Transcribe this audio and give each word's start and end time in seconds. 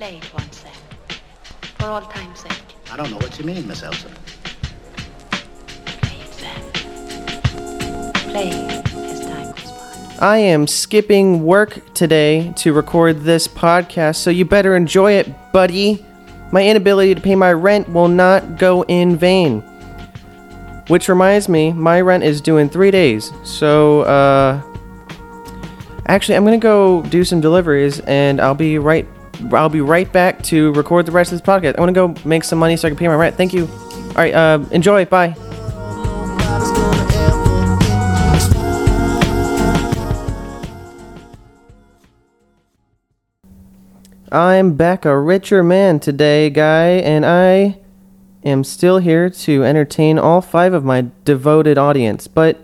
play 0.00 0.16
it 0.16 0.32
once 0.32 0.62
then. 0.62 0.72
For 1.78 1.84
all 1.84 2.00
time's 2.00 2.40
sake. 2.40 2.52
I 2.90 2.96
don't 2.96 3.10
know 3.10 3.18
what 3.18 3.38
you 3.38 3.44
mean, 3.44 3.68
Miss 3.68 3.82
Ilsa. 3.82 4.08
Play 6.00 6.16
it 6.22 6.32
then. 6.40 8.12
Play 8.30 8.48
as 9.10 9.20
time 9.20 9.52
goes 9.52 9.70
by. 9.70 10.26
I 10.26 10.38
am 10.38 10.66
skipping 10.66 11.44
work 11.44 11.92
today 11.92 12.50
to 12.56 12.72
record 12.72 13.24
this 13.24 13.46
podcast, 13.46 14.16
so 14.16 14.30
you 14.30 14.46
better 14.46 14.74
enjoy 14.74 15.12
it, 15.12 15.28
buddy. 15.52 16.02
My 16.50 16.66
inability 16.66 17.14
to 17.14 17.20
pay 17.20 17.34
my 17.34 17.52
rent 17.52 17.86
will 17.92 18.08
not 18.08 18.56
go 18.56 18.86
in 18.86 19.18
vain. 19.18 19.60
Which 20.88 21.10
reminds 21.10 21.46
me, 21.46 21.74
my 21.74 22.00
rent 22.00 22.24
is 22.24 22.40
due 22.40 22.56
in 22.56 22.70
three 22.70 22.90
days. 22.90 23.30
So, 23.44 24.00
uh. 24.04 24.62
Actually, 26.06 26.36
I'm 26.36 26.44
gonna 26.44 26.56
go 26.56 27.02
do 27.02 27.22
some 27.22 27.42
deliveries, 27.42 28.00
and 28.00 28.40
I'll 28.40 28.54
be 28.54 28.78
right. 28.78 29.06
I'll 29.52 29.68
be 29.68 29.80
right 29.80 30.10
back 30.12 30.42
to 30.44 30.72
record 30.72 31.06
the 31.06 31.12
rest 31.12 31.32
of 31.32 31.38
this 31.38 31.46
podcast. 31.46 31.76
I 31.76 31.80
want 31.80 31.94
to 31.94 32.14
go 32.14 32.28
make 32.28 32.44
some 32.44 32.58
money 32.58 32.76
so 32.76 32.88
I 32.88 32.90
can 32.90 32.98
pay 32.98 33.08
my 33.08 33.14
rent. 33.14 33.36
Thank 33.36 33.52
you. 33.52 33.66
All 33.66 34.14
right, 34.16 34.34
uh, 34.34 34.64
enjoy. 34.70 35.04
Bye. 35.04 35.34
I'm 44.32 44.74
back 44.74 45.04
a 45.04 45.18
richer 45.18 45.64
man 45.64 45.98
today, 45.98 46.50
guy, 46.50 46.86
and 46.86 47.26
I 47.26 47.78
am 48.44 48.62
still 48.62 48.98
here 48.98 49.28
to 49.28 49.64
entertain 49.64 50.20
all 50.20 50.40
five 50.40 50.72
of 50.72 50.84
my 50.84 51.06
devoted 51.24 51.78
audience. 51.78 52.28
But 52.28 52.60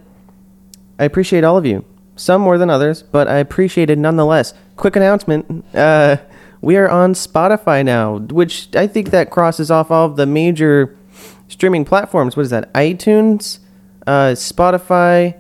I 0.99 1.05
appreciate 1.05 1.43
all 1.43 1.57
of 1.57 1.67
you. 1.67 1.85
Some 2.15 2.41
more 2.41 2.57
than 2.57 2.71
others, 2.71 3.03
but 3.03 3.27
I 3.27 3.39
appreciate 3.39 3.91
it 3.91 3.99
nonetheless. 3.99 4.55
Quick 4.77 4.95
announcement 4.95 5.65
uh, 5.75 6.19
we 6.67 6.77
are 6.77 6.89
on 6.89 7.13
Spotify 7.13 7.85
now, 7.85 8.19
which 8.19 8.75
I 8.75 8.89
think 8.89 9.11
that 9.11 9.31
crosses 9.31 9.71
off 9.71 9.93
all 9.93 10.07
of 10.07 10.17
the 10.17 10.27
major 10.27 10.99
streaming 11.47 11.85
platforms. 11.85 12.37
What 12.37 12.43
is 12.43 12.51
that? 12.51 12.73
iTunes, 12.73 13.61
uh, 14.05 14.31
Spotify. 14.33 15.39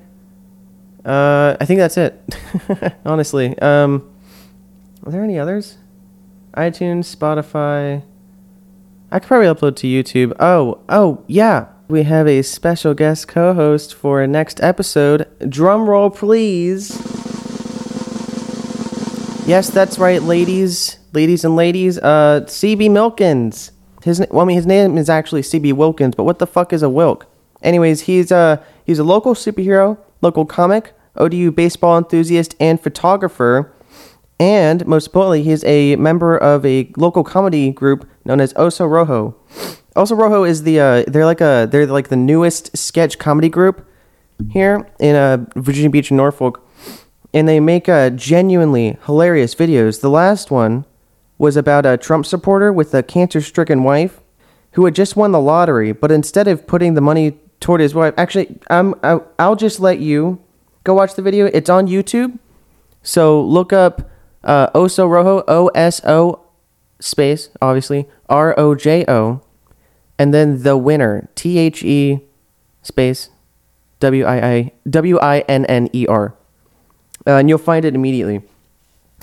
Uh, 1.04 1.56
I 1.60 1.64
think 1.64 1.78
that's 1.78 1.96
it, 1.96 2.22
honestly. 3.04 3.58
Um, 3.58 4.08
are 5.04 5.10
there 5.10 5.24
any 5.24 5.36
others? 5.36 5.78
iTunes, 6.56 7.12
Spotify. 7.12 8.04
I 9.10 9.18
could 9.18 9.26
probably 9.26 9.48
upload 9.48 9.74
to 9.78 9.88
YouTube. 9.88 10.32
Oh, 10.38 10.78
oh, 10.88 11.24
yeah. 11.26 11.66
We 11.88 12.04
have 12.04 12.28
a 12.28 12.42
special 12.42 12.94
guest 12.94 13.26
co 13.26 13.52
host 13.52 13.96
for 13.96 14.20
our 14.20 14.28
next 14.28 14.60
episode. 14.62 15.26
Drum 15.48 15.90
roll, 15.90 16.08
please. 16.08 16.90
Yes, 19.46 19.70
that's 19.70 19.96
right, 19.96 20.20
ladies, 20.22 20.98
ladies 21.16 21.46
and 21.46 21.56
ladies. 21.56 21.96
Uh, 21.98 22.42
CB 22.44 22.90
Milkins. 22.90 23.72
His, 24.04 24.20
well, 24.30 24.42
I 24.42 24.44
mean, 24.44 24.56
his 24.56 24.66
name 24.66 24.98
is 24.98 25.08
actually 25.08 25.40
CB 25.40 25.72
Wilkins, 25.72 26.14
but 26.14 26.24
what 26.24 26.38
the 26.38 26.46
fuck 26.46 26.74
is 26.74 26.82
a 26.82 26.90
Wilk? 26.90 27.26
Anyways, 27.62 28.02
he's 28.02 28.30
a 28.30 28.62
he's 28.84 28.98
a 28.98 29.04
local 29.04 29.34
superhero, 29.34 29.96
local 30.20 30.44
comic, 30.44 30.92
ODU 31.16 31.50
baseball 31.52 31.96
enthusiast, 31.96 32.54
and 32.60 32.78
photographer. 32.78 33.72
And 34.38 34.86
most 34.86 35.06
importantly, 35.06 35.42
he's 35.42 35.64
a 35.64 35.96
member 35.96 36.36
of 36.36 36.66
a 36.66 36.92
local 36.98 37.24
comedy 37.24 37.72
group 37.72 38.06
known 38.26 38.38
as 38.38 38.52
Oso 38.52 38.86
Rojo. 38.86 39.34
Oso 39.96 40.18
Rojo 40.18 40.44
is 40.44 40.64
the 40.64 40.78
uh, 40.78 41.04
they're 41.08 41.24
like 41.24 41.40
a 41.40 41.66
they're 41.70 41.86
like 41.86 42.08
the 42.08 42.16
newest 42.16 42.76
sketch 42.76 43.18
comedy 43.18 43.48
group 43.48 43.88
here 44.50 44.86
in 45.00 45.16
uh, 45.16 45.46
Virginia 45.56 45.88
Beach, 45.88 46.12
Norfolk, 46.12 46.62
and 47.32 47.48
they 47.48 47.58
make 47.58 47.88
uh, 47.88 48.10
genuinely 48.10 48.98
hilarious 49.06 49.54
videos. 49.54 50.02
The 50.02 50.10
last 50.10 50.50
one 50.50 50.84
was 51.38 51.56
about 51.56 51.84
a 51.86 51.96
Trump 51.96 52.26
supporter 52.26 52.72
with 52.72 52.94
a 52.94 53.02
cancer-stricken 53.02 53.82
wife 53.82 54.20
who 54.72 54.84
had 54.84 54.94
just 54.94 55.16
won 55.16 55.32
the 55.32 55.40
lottery, 55.40 55.92
but 55.92 56.10
instead 56.10 56.48
of 56.48 56.66
putting 56.66 56.94
the 56.94 57.00
money 57.00 57.38
toward 57.60 57.80
his 57.80 57.94
wife, 57.94 58.14
actually, 58.16 58.58
um, 58.70 58.94
I, 59.02 59.20
I'll 59.38 59.56
just 59.56 59.80
let 59.80 59.98
you 59.98 60.42
go 60.84 60.94
watch 60.94 61.14
the 61.14 61.22
video. 61.22 61.46
It's 61.46 61.70
on 61.70 61.86
YouTube, 61.86 62.38
so 63.02 63.42
look 63.42 63.72
up 63.72 64.10
uh, 64.44 64.70
Oso 64.70 65.08
Rojo, 65.08 65.44
O 65.48 65.68
S 65.68 66.00
O 66.04 66.42
space, 67.00 67.50
obviously, 67.60 68.06
R 68.28 68.58
O 68.58 68.74
J 68.74 69.04
O, 69.08 69.42
and 70.18 70.32
then 70.32 70.62
the 70.62 70.76
winner, 70.76 71.28
T 71.34 71.58
H 71.58 71.82
E 71.82 72.20
space, 72.82 73.30
W 74.00 74.24
I 74.24 74.46
I 74.46 74.72
W 74.88 75.18
I 75.18 75.40
N 75.40 75.64
N 75.66 75.88
E 75.92 76.06
R. 76.06 76.34
Uh, 77.26 77.32
and 77.32 77.48
you'll 77.48 77.58
find 77.58 77.84
it 77.84 77.94
immediately. 77.94 78.42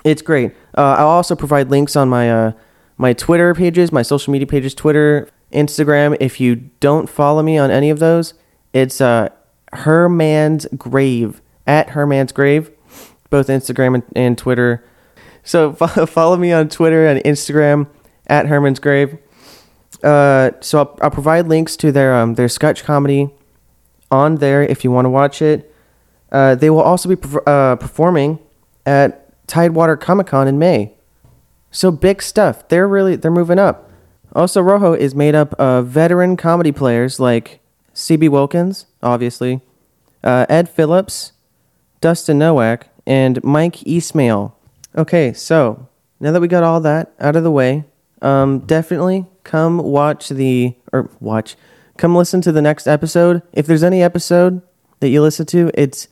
It's 0.04 0.22
great. 0.22 0.52
Uh, 0.78 0.96
I'll 1.00 1.08
also 1.08 1.36
provide 1.36 1.70
links 1.70 1.96
on 1.96 2.10
my 2.10 2.32
uh, 2.32 2.52
my 2.98 3.14
Twitter 3.14 3.54
pages, 3.54 3.92
my 3.92 4.02
social 4.02 4.32
media 4.32 4.48
pages, 4.48 4.74
Twitter, 4.74 5.30
Instagram. 5.52 6.18
If 6.20 6.40
you 6.40 6.56
don't 6.80 7.10
follow 7.10 7.42
me 7.42 7.58
on 7.58 7.72
any 7.72 7.90
of 7.90 8.00
those, 8.00 8.34
it's 8.74 9.00
uh, 9.02 9.30
Herman's 9.72 10.68
Grave 10.78 11.42
at 11.66 11.92
Herman's 11.92 12.32
Grave, 12.32 12.72
both 13.30 13.48
Instagram 13.48 13.96
and, 13.96 14.04
and 14.16 14.38
Twitter. 14.38 14.84
So 15.44 15.74
fo- 15.74 16.06
follow 16.06 16.38
me 16.38 16.52
on 16.52 16.70
Twitter 16.70 17.06
and 17.08 17.24
Instagram 17.24 17.88
at 18.28 18.48
Herman's 18.48 18.80
Grave. 18.80 19.18
Uh, 20.04 20.52
so 20.60 20.80
I'll, 20.80 21.00
I'll 21.04 21.12
provide 21.12 21.48
links 21.48 21.78
to 21.78 21.92
their 21.92 22.16
um, 22.16 22.36
their 22.36 22.50
sketch 22.50 22.84
comedy 22.84 23.30
on 24.12 24.36
there 24.36 24.62
if 24.62 24.84
you 24.84 24.92
want 24.92 25.06
to 25.06 25.10
watch 25.10 25.42
it. 25.42 25.74
Uh, 26.32 26.56
they 26.56 26.70
will 26.70 26.82
also 26.82 27.08
be 27.08 27.16
perf- 27.16 27.48
uh, 27.48 27.76
performing 27.78 28.40
at 28.86 29.23
Tidewater 29.48 29.98
Comic 29.98 30.28
Con 30.28 30.48
in 30.48 30.58
May. 30.58 30.94
So 31.72 31.92
big 31.92 32.22
stuff. 32.22 32.68
They're 32.70 32.88
really 32.88 33.16
they're 33.16 33.32
moving 33.32 33.60
up. 33.60 33.90
Oso 34.36 34.64
Rojo 34.64 34.94
is 34.94 35.14
made 35.14 35.36
up 35.36 35.54
of 35.56 35.88
veteran 35.88 36.38
comedy 36.38 36.72
players 36.72 37.20
like 37.20 37.60
CB 37.94 38.30
Wilkins, 38.30 38.88
obviously, 39.04 39.62
uh, 40.24 40.46
Ed 40.50 40.68
Phillips, 40.68 41.34
Dustin 42.02 42.40
Nowak, 42.40 42.88
and 43.06 43.44
Mike 43.44 43.86
Ismail. 43.86 44.58
Okay, 44.96 45.34
so 45.34 45.88
now 46.20 46.32
that 46.32 46.42
we 46.42 46.48
got 46.48 46.64
all 46.64 46.82
that 46.82 47.14
out 47.20 47.36
of 47.36 47.44
the 47.44 47.52
way, 47.52 47.86
um, 48.22 48.60
definitely 48.60 49.26
come 49.44 49.78
watch 49.78 50.30
the 50.30 50.76
or 50.92 51.10
watch, 51.20 51.56
come 51.98 52.16
listen 52.16 52.42
to 52.42 52.52
the 52.52 52.62
next 52.62 52.88
episode. 52.88 53.42
If 53.52 53.68
there's 53.68 53.84
any 53.84 54.02
episode 54.02 54.62
that 55.00 55.10
you 55.10 55.22
listen 55.22 55.46
to, 55.48 55.70
it's 55.74 56.08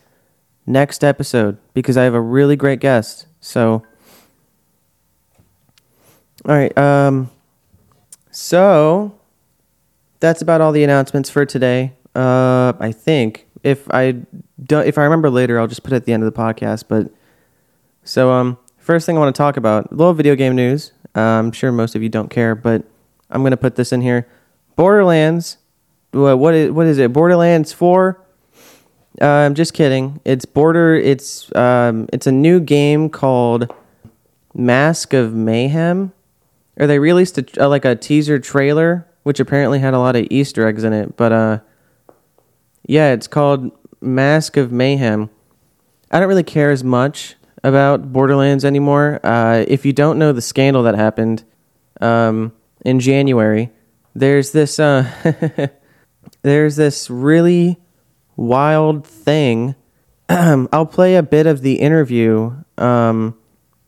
next 0.71 1.03
episode 1.03 1.57
because 1.73 1.97
I 1.97 2.03
have 2.03 2.13
a 2.13 2.21
really 2.21 2.55
great 2.55 2.79
guest. 2.79 3.27
So, 3.39 3.83
all 6.45 6.55
right, 6.55 6.75
um, 6.77 7.29
so 8.31 9.19
that's 10.19 10.41
about 10.41 10.61
all 10.61 10.71
the 10.71 10.83
announcements 10.83 11.29
for 11.29 11.45
today. 11.45 11.93
Uh, 12.15 12.73
I 12.79 12.91
think 12.91 13.47
if 13.63 13.89
I 13.91 14.21
don't, 14.63 14.87
if 14.87 14.97
I 14.97 15.03
remember 15.03 15.29
later, 15.29 15.59
I'll 15.59 15.67
just 15.67 15.83
put 15.83 15.93
it 15.93 15.97
at 15.97 16.05
the 16.05 16.13
end 16.13 16.23
of 16.23 16.33
the 16.33 16.39
podcast. 16.39 16.85
But 16.87 17.11
so, 18.03 18.31
um, 18.31 18.57
first 18.77 19.05
thing 19.05 19.17
I 19.17 19.19
want 19.19 19.35
to 19.35 19.37
talk 19.37 19.57
about 19.57 19.91
a 19.91 19.95
little 19.95 20.13
video 20.13 20.35
game 20.35 20.55
news. 20.55 20.93
Uh, 21.15 21.19
I'm 21.19 21.51
sure 21.51 21.71
most 21.71 21.95
of 21.95 22.01
you 22.01 22.09
don't 22.09 22.29
care, 22.29 22.55
but 22.55 22.83
I'm 23.29 23.43
gonna 23.43 23.57
put 23.57 23.75
this 23.75 23.91
in 23.91 24.01
here. 24.01 24.27
Borderlands. 24.75 25.57
What 26.11 26.39
what 26.39 26.53
is 26.53 26.71
what 26.71 26.87
is 26.87 26.97
it? 26.97 27.13
Borderlands 27.13 27.73
Four. 27.73 28.21
Uh, 29.19 29.25
I'm 29.25 29.55
just 29.55 29.73
kidding. 29.73 30.21
It's 30.23 30.45
border. 30.45 30.95
It's 30.95 31.53
um. 31.55 32.07
It's 32.13 32.27
a 32.27 32.31
new 32.31 32.59
game 32.59 33.09
called 33.09 33.73
Mask 34.53 35.13
of 35.13 35.33
Mayhem. 35.33 36.13
Or 36.79 36.87
they 36.87 36.99
released 36.99 37.37
a, 37.37 37.67
like 37.67 37.85
a 37.85 37.95
teaser 37.95 38.39
trailer, 38.39 39.05
which 39.23 39.39
apparently 39.39 39.79
had 39.79 39.93
a 39.93 39.99
lot 39.99 40.15
of 40.15 40.27
Easter 40.29 40.67
eggs 40.67 40.83
in 40.83 40.93
it. 40.93 41.17
But 41.17 41.31
uh, 41.31 41.59
yeah, 42.87 43.11
it's 43.11 43.27
called 43.27 43.71
Mask 43.99 44.57
of 44.57 44.71
Mayhem. 44.71 45.29
I 46.09 46.19
don't 46.19 46.29
really 46.29 46.43
care 46.43 46.71
as 46.71 46.83
much 46.83 47.35
about 47.63 48.11
Borderlands 48.11 48.65
anymore. 48.65 49.19
Uh, 49.23 49.65
if 49.67 49.85
you 49.85 49.93
don't 49.93 50.17
know 50.17 50.31
the 50.31 50.41
scandal 50.41 50.83
that 50.83 50.95
happened 50.95 51.43
um, 51.99 52.53
in 52.83 52.99
January, 52.99 53.69
there's 54.15 54.51
this 54.51 54.79
uh, 54.79 55.09
there's 56.41 56.75
this 56.75 57.09
really 57.09 57.77
wild 58.41 59.05
thing. 59.05 59.75
I'll 60.29 60.85
play 60.85 61.15
a 61.15 61.23
bit 61.23 61.45
of 61.45 61.61
the 61.61 61.75
interview 61.75 62.53
um, 62.77 63.37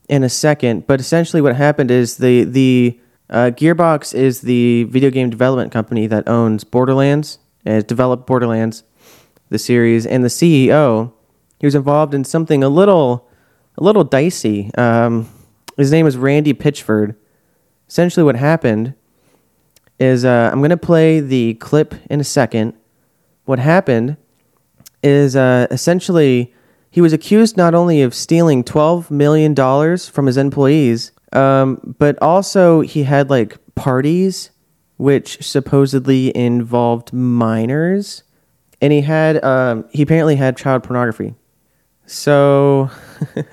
in 0.10 0.24
a 0.24 0.30
second, 0.30 0.88
but 0.88 1.00
essentially 1.00 1.42
what 1.42 1.56
happened 1.56 1.92
is 1.92 2.18
the 2.18 2.44
the 2.44 3.00
uh, 3.30 3.52
Gearbox 3.54 4.14
is 4.14 4.42
the 4.42 4.84
video 4.86 5.10
game 5.10 5.30
development 5.30 5.72
company 5.72 6.08
that 6.08 6.28
owns 6.28 6.64
Borderlands 6.64 7.40
and 7.66 7.76
has 7.76 7.84
developed 7.84 8.28
Borderlands, 8.28 8.84
the 9.50 9.58
series, 9.58 10.06
and 10.06 10.24
the 10.24 10.30
CEO 10.30 11.14
he 11.64 11.66
was 11.66 11.76
involved 11.76 12.14
in 12.14 12.26
something 12.26 12.62
a 12.62 12.68
little 12.68 13.26
a 13.78 13.84
little 13.84 14.04
dicey. 14.04 14.70
Um, 14.76 15.30
his 15.78 15.94
name 15.94 16.06
is 16.06 16.18
Randy 16.18 16.54
Pitchford. 16.54 17.16
Essentially, 17.88 18.26
what 18.26 18.36
happened 18.36 18.96
is 19.98 20.26
uh, 20.26 20.50
I'm 20.52 20.60
going 20.60 20.72
to 20.72 20.78
play 20.78 21.22
the 21.22 21.54
clip 21.54 21.96
in 22.10 22.20
a 22.20 22.26
second. 22.26 22.74
What 23.46 23.60
happened 23.60 24.18
is 25.04 25.36
uh, 25.36 25.68
essentially 25.70 26.54
he 26.90 27.02
was 27.02 27.14
accused 27.14 27.58
not 27.58 27.76
only 27.76 28.02
of 28.02 28.14
stealing 28.14 28.64
$12 28.64 29.12
million 29.12 29.56
from 29.98 30.26
his 30.26 30.38
employees, 30.38 31.12
Um, 31.34 31.96
but 31.98 32.22
also 32.22 32.82
he 32.82 33.04
had 33.04 33.30
like 33.30 33.58
parties, 33.76 34.52
which 34.98 35.44
supposedly 35.44 36.36
involved 36.38 37.12
minors, 37.12 38.24
and 38.80 38.94
he 38.94 39.02
had 39.02 39.44
um, 39.44 39.86
he 39.92 40.04
apparently 40.04 40.36
had 40.36 40.56
child 40.56 40.84
pornography. 40.84 41.34
So, 42.06 42.92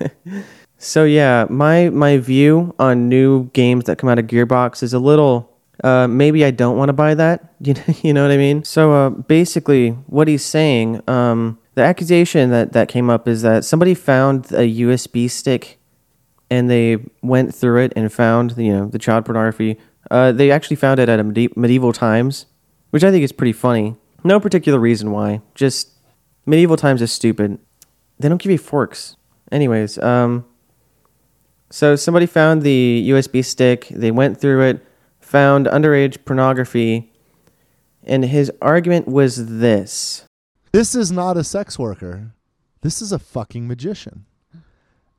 so 0.77 1.03
yeah, 1.05 1.47
my 1.49 1.89
my 1.89 2.17
view 2.17 2.75
on 2.77 3.09
new 3.09 3.49
games 3.53 3.85
that 3.85 3.97
come 3.97 4.09
out 4.09 4.19
of 4.19 4.27
Gearbox 4.27 4.83
is 4.83 4.93
a 4.93 4.99
little. 4.99 5.50
Uh, 5.83 6.07
maybe 6.07 6.45
I 6.45 6.51
don't 6.51 6.77
want 6.77 6.89
to 6.89 6.93
buy 6.93 7.15
that. 7.15 7.47
You 7.63 7.75
know, 7.75 7.83
you 8.01 8.13
know 8.13 8.23
what 8.23 8.31
I 8.31 8.37
mean? 8.37 8.63
So 8.63 8.91
uh, 8.91 9.09
basically, 9.09 9.91
what 10.07 10.27
he's 10.27 10.43
saying, 10.43 11.07
um, 11.07 11.59
the 11.75 11.83
accusation 11.83 12.49
that 12.49 12.73
that 12.73 12.87
came 12.87 13.09
up 13.09 13.27
is 13.27 13.43
that 13.43 13.63
somebody 13.63 13.93
found 13.93 14.45
a 14.51 14.67
USB 14.81 15.29
stick, 15.29 15.77
and 16.49 16.69
they 16.71 16.97
went 17.21 17.53
through 17.53 17.83
it 17.83 17.93
and 17.95 18.11
found 18.11 18.57
you 18.57 18.73
know 18.73 18.87
the 18.87 18.97
child 18.97 19.25
pornography. 19.25 19.77
Uh, 20.09 20.31
they 20.31 20.49
actually 20.49 20.75
found 20.75 20.99
it 20.99 21.07
at 21.07 21.19
a 21.19 21.23
medi- 21.23 21.53
medieval 21.55 21.93
times, 21.93 22.47
which 22.89 23.03
I 23.03 23.11
think 23.11 23.23
is 23.23 23.31
pretty 23.31 23.53
funny. 23.53 23.95
No 24.23 24.39
particular 24.39 24.79
reason 24.79 25.11
why. 25.11 25.41
Just 25.55 25.91
medieval 26.45 26.77
times 26.77 27.01
is 27.01 27.11
stupid. 27.11 27.59
They 28.19 28.27
don't 28.27 28.41
give 28.41 28.51
you 28.51 28.57
forks. 28.57 29.15
Anyways, 29.51 29.97
um, 29.99 30.45
so 31.69 31.95
somebody 31.95 32.25
found 32.25 32.63
the 32.63 33.05
USB 33.09 33.43
stick. 33.45 33.87
They 33.89 34.11
went 34.11 34.39
through 34.39 34.61
it, 34.61 34.85
found 35.31 35.65
underage 35.67 36.25
pornography, 36.25 37.09
and 38.03 38.25
his 38.25 38.51
argument 38.61 39.07
was 39.07 39.59
this. 39.59 40.25
This 40.73 40.93
is 40.93 41.09
not 41.09 41.37
a 41.37 41.43
sex 41.45 41.79
worker. 41.79 42.33
This 42.81 43.01
is 43.01 43.13
a 43.13 43.19
fucking 43.19 43.65
magician. 43.65 44.25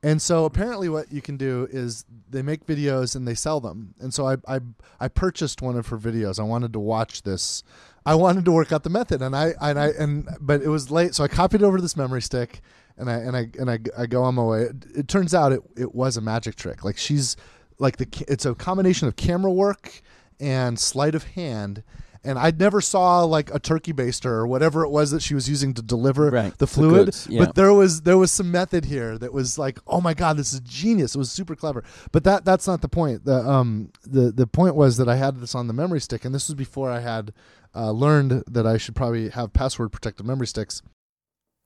And 0.02 0.20
so 0.20 0.44
apparently 0.44 0.90
what 0.90 1.10
you 1.10 1.22
can 1.22 1.38
do 1.38 1.66
is 1.70 2.04
they 2.28 2.42
make 2.42 2.66
videos 2.66 3.16
and 3.16 3.26
they 3.26 3.34
sell 3.34 3.60
them. 3.60 3.94
And 4.00 4.12
so 4.12 4.26
I 4.26 4.36
I, 4.46 4.60
I 5.00 5.08
purchased 5.08 5.62
one 5.62 5.78
of 5.78 5.86
her 5.86 5.96
videos. 5.96 6.38
I 6.38 6.42
wanted 6.42 6.74
to 6.74 6.80
watch 6.80 7.22
this. 7.22 7.62
I 8.04 8.14
wanted 8.14 8.44
to 8.44 8.52
work 8.52 8.70
out 8.70 8.82
the 8.82 8.90
method 8.90 9.22
and 9.22 9.34
I 9.34 9.54
and 9.62 9.78
I 9.78 9.92
and 9.98 10.28
but 10.40 10.60
it 10.60 10.68
was 10.68 10.90
late 10.90 11.14
so 11.14 11.24
I 11.24 11.28
copied 11.28 11.62
over 11.62 11.78
to 11.78 11.82
this 11.82 11.96
memory 11.96 12.20
stick 12.20 12.60
and 12.98 13.08
I 13.08 13.14
and 13.14 13.36
I 13.36 13.50
and 13.58 13.70
I, 13.70 13.78
I 13.96 14.06
go 14.06 14.24
on 14.24 14.34
my 14.34 14.42
way. 14.42 14.62
It, 14.62 14.84
it 14.96 15.08
turns 15.08 15.34
out 15.34 15.52
it 15.52 15.62
it 15.76 15.94
was 15.94 16.18
a 16.18 16.20
magic 16.20 16.56
trick. 16.56 16.84
Like 16.84 16.98
she's 16.98 17.36
like 17.82 17.96
the 17.98 18.06
it's 18.28 18.46
a 18.46 18.54
combination 18.54 19.08
of 19.08 19.16
camera 19.16 19.52
work 19.52 20.00
and 20.40 20.78
sleight 20.78 21.14
of 21.14 21.24
hand. 21.24 21.82
And 22.24 22.38
I 22.38 22.52
never 22.52 22.80
saw 22.80 23.24
like 23.24 23.52
a 23.52 23.58
turkey 23.58 23.92
baster 23.92 24.26
or 24.30 24.46
whatever 24.46 24.84
it 24.84 24.90
was 24.90 25.10
that 25.10 25.22
she 25.22 25.34
was 25.34 25.48
using 25.48 25.74
to 25.74 25.82
deliver 25.82 26.30
Right, 26.30 26.52
the 26.52 26.58
the 26.58 26.66
fluid. 26.68 27.06
goods, 27.06 27.26
yeah. 27.28 27.44
But 27.44 27.56
there 27.56 27.72
was 27.74 28.02
there 28.02 28.16
was 28.16 28.30
some 28.30 28.48
method 28.52 28.84
here 28.84 29.18
that 29.18 29.32
was 29.32 29.58
like, 29.58 29.80
oh 29.88 30.00
my 30.00 30.14
god, 30.14 30.36
this 30.36 30.52
is 30.52 30.60
genius. 30.60 31.16
It 31.16 31.18
was 31.18 31.32
super 31.32 31.56
clever. 31.56 31.82
But 32.12 32.22
that 32.22 32.44
that's 32.44 32.68
not 32.68 32.80
the 32.80 32.88
point. 32.88 33.24
The 33.24 33.38
um 33.46 33.90
the 34.06 34.30
the 34.30 34.46
point 34.46 34.76
was 34.76 34.98
that 34.98 35.08
I 35.08 35.16
had 35.16 35.40
this 35.40 35.56
on 35.56 35.66
the 35.66 35.72
memory 35.72 36.00
stick, 36.00 36.24
and 36.24 36.32
this 36.32 36.46
was 36.48 36.54
before 36.54 36.90
I 36.92 37.00
had 37.00 37.32
uh, 37.74 37.90
learned 37.90 38.44
that 38.46 38.66
I 38.68 38.78
should 38.78 38.94
probably 38.94 39.30
have 39.30 39.52
password 39.52 39.90
protected 39.90 40.24
memory 40.24 40.46
sticks. 40.46 40.80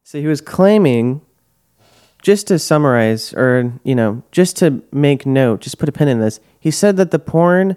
So 0.05 0.19
he 0.21 0.27
was 0.27 0.41
claiming, 0.41 1.21
just 2.27 2.49
to 2.49 2.59
summarize, 2.59 3.33
or, 3.35 3.73
you 3.85 3.95
know, 3.95 4.21
just 4.33 4.57
to 4.57 4.83
make 4.91 5.25
note, 5.25 5.61
just 5.61 5.79
put 5.79 5.89
a 5.89 5.93
pin 5.93 6.09
in 6.09 6.19
this, 6.19 6.41
he 6.59 6.73
said 6.73 6.97
that 6.97 7.13
the 7.13 7.21
porn 7.21 7.77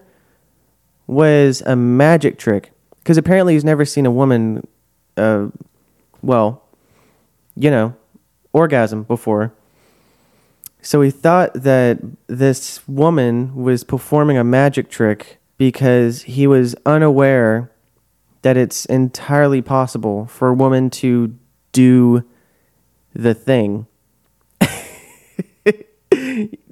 was 1.05 1.61
a 1.67 1.75
magic 1.75 2.39
trick. 2.39 2.71
Because 2.97 3.15
apparently 3.15 3.53
he's 3.53 3.63
never 3.63 3.85
seen 3.85 4.07
a 4.07 4.11
woman, 4.11 4.65
uh, 5.17 5.49
well, 6.23 6.63
you 7.55 7.69
know, 7.69 7.95
orgasm 8.51 9.03
before. 9.03 9.53
So 10.81 11.01
he 11.01 11.11
thought 11.11 11.53
that 11.53 11.99
this 12.25 12.87
woman 12.87 13.53
was 13.53 13.83
performing 13.83 14.39
a 14.39 14.43
magic 14.43 14.89
trick 14.89 15.37
because 15.59 16.23
he 16.23 16.47
was 16.47 16.73
unaware 16.87 17.69
that 18.41 18.57
it's 18.57 18.87
entirely 18.87 19.61
possible 19.61 20.25
for 20.25 20.47
a 20.47 20.55
woman 20.55 20.89
to 20.89 21.35
do 21.71 22.23
the 23.13 23.35
thing. 23.35 23.85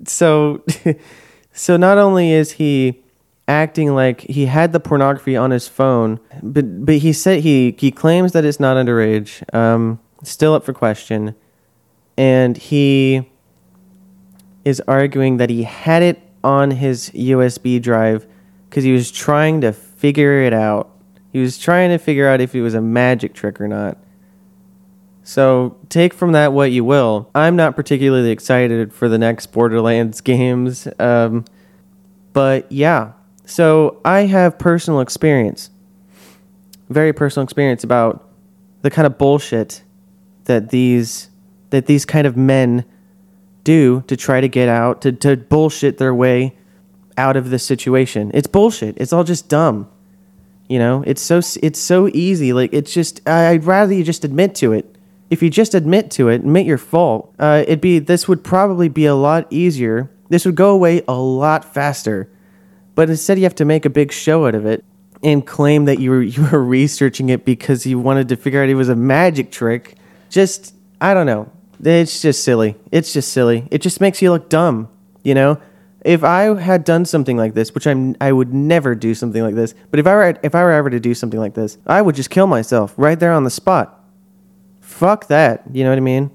So 0.05 0.63
so 1.53 1.77
not 1.77 1.97
only 1.97 2.31
is 2.31 2.53
he 2.53 3.03
acting 3.47 3.95
like 3.95 4.21
he 4.21 4.45
had 4.45 4.73
the 4.73 4.79
pornography 4.79 5.35
on 5.35 5.51
his 5.51 5.67
phone, 5.67 6.19
but 6.41 6.85
but 6.85 6.97
he 6.97 7.13
said 7.13 7.41
he 7.41 7.75
he 7.77 7.91
claims 7.91 8.31
that 8.33 8.45
it's 8.45 8.59
not 8.59 8.77
underage. 8.77 9.43
Um 9.53 9.99
still 10.23 10.53
up 10.53 10.63
for 10.63 10.73
question. 10.73 11.35
And 12.17 12.57
he 12.57 13.29
is 14.65 14.81
arguing 14.87 15.37
that 15.37 15.49
he 15.49 15.63
had 15.63 16.03
it 16.03 16.19
on 16.43 16.71
his 16.71 17.11
USB 17.11 17.81
drive 17.81 18.27
because 18.69 18.83
he 18.83 18.91
was 18.91 19.11
trying 19.11 19.61
to 19.61 19.71
figure 19.71 20.41
it 20.41 20.53
out. 20.53 20.89
He 21.31 21.39
was 21.39 21.57
trying 21.57 21.89
to 21.89 21.97
figure 21.97 22.27
out 22.27 22.41
if 22.41 22.55
it 22.55 22.61
was 22.61 22.73
a 22.73 22.81
magic 22.81 23.33
trick 23.33 23.61
or 23.61 23.67
not. 23.67 23.97
So 25.27 25.75
take 25.89 26.13
from 26.13 26.31
that 26.31 26.53
what 26.53 26.71
you 26.71 26.85
will. 26.85 27.29
I'm 27.35 27.57
not 27.57 27.75
particularly 27.75 28.31
excited 28.31 28.93
for 28.93 29.09
the 29.09 29.17
next 29.17 29.47
Borderlands 29.47 30.21
games. 30.31 30.87
Um, 30.99 31.43
but 32.31 32.71
yeah, 32.71 33.11
so 33.45 33.99
I 34.05 34.21
have 34.21 34.57
personal 34.57 35.01
experience, 35.01 35.69
very 36.87 37.11
personal 37.11 37.43
experience 37.43 37.83
about 37.83 38.25
the 38.83 38.89
kind 38.89 39.05
of 39.05 39.17
bullshit 39.17 39.83
that 40.45 40.69
these 40.69 41.29
that 41.71 41.87
these 41.87 42.05
kind 42.05 42.25
of 42.25 42.37
men 42.37 42.85
do 43.65 44.05
to 44.07 44.15
try 44.15 44.39
to 44.39 44.47
get 44.47 44.69
out 44.69 45.01
to, 45.01 45.11
to 45.11 45.35
bullshit 45.35 45.97
their 45.97 46.15
way 46.15 46.55
out 47.17 47.35
of 47.35 47.49
this 47.49 47.65
situation. 47.65 48.31
It's 48.33 48.47
bullshit. 48.47 48.95
It's 48.97 49.11
all 49.11 49.25
just 49.25 49.49
dumb. 49.49 49.89
You 50.69 50.79
know, 50.79 51.03
it's 51.05 51.21
so 51.21 51.41
it's 51.61 51.79
so 51.79 52.07
easy. 52.13 52.53
Like 52.53 52.69
it's 52.71 52.93
just 52.93 53.27
I'd 53.27 53.65
rather 53.65 53.93
you 53.93 54.05
just 54.05 54.23
admit 54.23 54.55
to 54.55 54.71
it. 54.71 54.93
If 55.29 55.43
you 55.43 55.49
just 55.49 55.75
admit 55.75 56.09
to 56.11 56.29
it, 56.29 56.35
admit 56.35 56.65
your 56.65 56.77
fault, 56.77 57.33
uh, 57.37 57.63
it'd 57.67 57.81
be 57.81 57.99
this 57.99 58.27
would 58.27 58.43
probably 58.43 58.89
be 58.89 59.05
a 59.05 59.15
lot 59.15 59.47
easier. 59.49 60.09
This 60.29 60.45
would 60.45 60.55
go 60.55 60.71
away 60.71 61.03
a 61.07 61.15
lot 61.15 61.65
faster. 61.65 62.29
But 62.95 63.09
instead, 63.09 63.37
you 63.37 63.43
have 63.43 63.55
to 63.55 63.65
make 63.65 63.85
a 63.85 63.89
big 63.89 64.11
show 64.11 64.47
out 64.47 64.55
of 64.55 64.65
it 64.65 64.83
and 65.23 65.45
claim 65.45 65.85
that 65.85 65.99
you 65.99 66.11
were 66.11 66.21
you 66.35 66.47
were 66.51 66.63
researching 66.63 67.29
it 67.29 67.45
because 67.45 67.85
you 67.85 67.99
wanted 67.99 68.29
to 68.29 68.35
figure 68.35 68.63
out 68.63 68.69
it 68.69 68.75
was 68.75 68.89
a 68.89 68.95
magic 68.95 69.51
trick. 69.51 69.95
Just 70.29 70.73
I 71.01 71.13
don't 71.13 71.25
know. 71.25 71.51
It's 71.83 72.21
just 72.21 72.43
silly. 72.43 72.75
It's 72.91 73.13
just 73.13 73.31
silly. 73.31 73.67
It 73.69 73.81
just 73.81 74.01
makes 74.01 74.21
you 74.21 74.31
look 74.31 74.49
dumb. 74.49 74.89
You 75.23 75.35
know, 75.35 75.61
if 76.03 76.23
I 76.23 76.59
had 76.59 76.83
done 76.83 77.05
something 77.05 77.37
like 77.37 77.53
this, 77.53 77.75
which 77.75 77.85
I'm, 77.85 78.15
I 78.21 78.31
would 78.31 78.53
never 78.53 78.95
do 78.95 79.13
something 79.13 79.43
like 79.43 79.55
this. 79.55 79.75
But 79.91 79.99
if 79.99 80.07
I 80.07 80.15
were, 80.15 80.39
if 80.41 80.55
I 80.55 80.63
were 80.63 80.71
ever 80.71 80.89
to 80.89 80.99
do 80.99 81.13
something 81.13 81.39
like 81.39 81.53
this, 81.53 81.77
I 81.85 82.01
would 82.01 82.15
just 82.15 82.29
kill 82.29 82.47
myself 82.47 82.93
right 82.97 83.19
there 83.19 83.33
on 83.33 83.43
the 83.43 83.49
spot. 83.49 83.96
Fuck 84.87 85.27
that. 85.27 85.63
You 85.73 85.83
know 85.83 85.91
what 85.91 85.97
I 85.97 86.01
mean? 86.01 86.31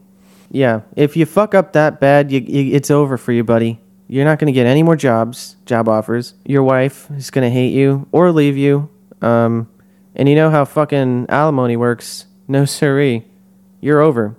Yeah. 0.51 0.83
If 0.95 1.17
you 1.17 1.25
fuck 1.25 1.55
up 1.55 1.73
that 1.73 2.01
bad, 2.01 2.31
you, 2.31 2.41
you, 2.41 2.77
it's 2.77 2.91
over 2.91 3.17
for 3.17 3.33
you, 3.33 3.43
buddy. 3.43 3.81
You're 4.09 4.27
not 4.27 4.39
going 4.39 4.47
to 4.47 4.53
get 4.53 4.67
any 4.67 4.83
more 4.83 4.95
jobs, 4.95 5.57
job 5.65 5.89
offers. 5.89 6.35
Your 6.45 6.63
wife 6.63 7.11
is 7.13 7.31
going 7.31 7.49
to 7.49 7.51
hate 7.51 7.73
you 7.73 8.07
or 8.13 8.31
leave 8.31 8.59
you. 8.59 8.91
Um, 9.23 9.69
and 10.15 10.29
you 10.29 10.35
know 10.35 10.51
how 10.51 10.67
fucking 10.67 11.27
alimony 11.31 11.77
works. 11.77 12.27
No 12.47 12.65
siree. 12.67 13.25
You're 13.81 14.01
over. 14.01 14.37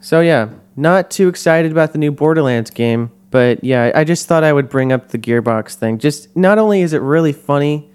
So 0.00 0.20
yeah, 0.20 0.48
not 0.74 1.10
too 1.10 1.28
excited 1.28 1.70
about 1.70 1.92
the 1.92 1.98
new 1.98 2.10
Borderlands 2.10 2.70
game, 2.70 3.12
but 3.30 3.62
yeah, 3.62 3.92
I 3.94 4.04
just 4.04 4.26
thought 4.26 4.42
I 4.42 4.54
would 4.54 4.70
bring 4.70 4.90
up 4.90 5.08
the 5.08 5.18
Gearbox 5.18 5.74
thing. 5.74 5.98
Just 5.98 6.34
not 6.34 6.58
only 6.58 6.80
is 6.80 6.94
it 6.94 7.02
really 7.02 7.34
funny, 7.34 7.89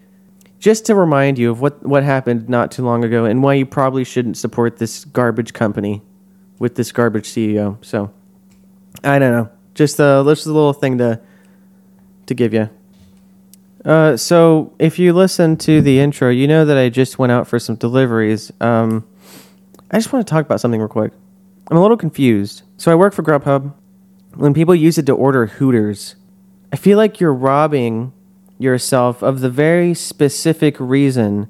just 0.59 0.85
to 0.85 0.95
remind 0.95 1.37
you 1.37 1.51
of 1.51 1.61
what 1.61 1.85
what 1.85 2.03
happened 2.03 2.49
not 2.49 2.71
too 2.71 2.83
long 2.83 3.03
ago 3.03 3.25
and 3.25 3.43
why 3.43 3.53
you 3.53 3.65
probably 3.65 4.03
shouldn't 4.03 4.37
support 4.37 4.77
this 4.77 5.05
garbage 5.05 5.53
company 5.53 6.01
with 6.59 6.75
this 6.75 6.91
garbage 6.91 7.27
CEO. 7.27 7.83
So 7.83 8.11
I 9.03 9.19
don't 9.19 9.31
know, 9.31 9.49
just 9.73 9.99
uh, 9.99 10.23
just 10.25 10.45
a 10.45 10.51
little 10.51 10.73
thing 10.73 10.97
to 10.99 11.19
to 12.27 12.33
give 12.33 12.53
you. 12.53 12.69
Uh, 13.83 14.17
so 14.17 14.73
if 14.79 14.97
you 14.97 15.13
listen 15.13 15.57
to 15.57 15.79
the 15.81 15.99
intro, 15.99 16.29
you 16.29 16.47
know 16.47 16.65
that 16.65 16.77
I 16.77 16.89
just 16.89 17.19
went 17.19 17.31
out 17.31 17.47
for 17.47 17.59
some 17.59 17.75
deliveries. 17.75 18.51
Um, 18.59 19.07
I 19.91 19.97
just 19.97 20.11
want 20.11 20.25
to 20.25 20.31
talk 20.31 20.43
about 20.43 20.59
something 20.59 20.79
real 20.79 20.89
quick. 20.89 21.13
I'm 21.69 21.77
a 21.77 21.81
little 21.81 21.97
confused. 21.97 22.63
So 22.77 22.91
I 22.91 22.95
work 22.95 23.13
for 23.13 23.21
Grubhub. 23.21 23.73
When 24.33 24.53
people 24.53 24.73
use 24.73 24.97
it 24.97 25.05
to 25.05 25.13
order 25.13 25.45
Hooters, 25.45 26.15
I 26.73 26.77
feel 26.77 26.97
like 26.97 27.19
you're 27.19 27.33
robbing 27.33 28.11
yourself 28.57 29.21
of 29.21 29.41
the 29.41 29.49
very 29.49 29.93
specific 29.93 30.79
reason 30.79 31.47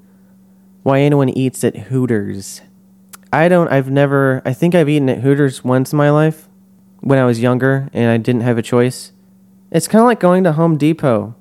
why 0.83 0.99
anyone 0.99 1.29
eats 1.29 1.63
at 1.63 1.75
Hooters. 1.75 2.61
I 3.33 3.47
don't, 3.47 3.67
I've 3.69 3.89
never, 3.89 4.41
I 4.45 4.53
think 4.53 4.75
I've 4.75 4.89
eaten 4.89 5.09
at 5.09 5.19
Hooters 5.19 5.63
once 5.63 5.91
in 5.91 5.97
my 5.97 6.09
life 6.09 6.47
when 7.01 7.19
I 7.19 7.25
was 7.25 7.41
younger 7.41 7.89
and 7.93 8.09
I 8.09 8.17
didn't 8.17 8.41
have 8.41 8.57
a 8.57 8.61
choice. 8.61 9.11
It's 9.71 9.87
kind 9.87 10.01
of 10.01 10.05
like 10.05 10.19
going 10.19 10.43
to 10.43 10.53
Home 10.53 10.77
Depot 10.77 11.35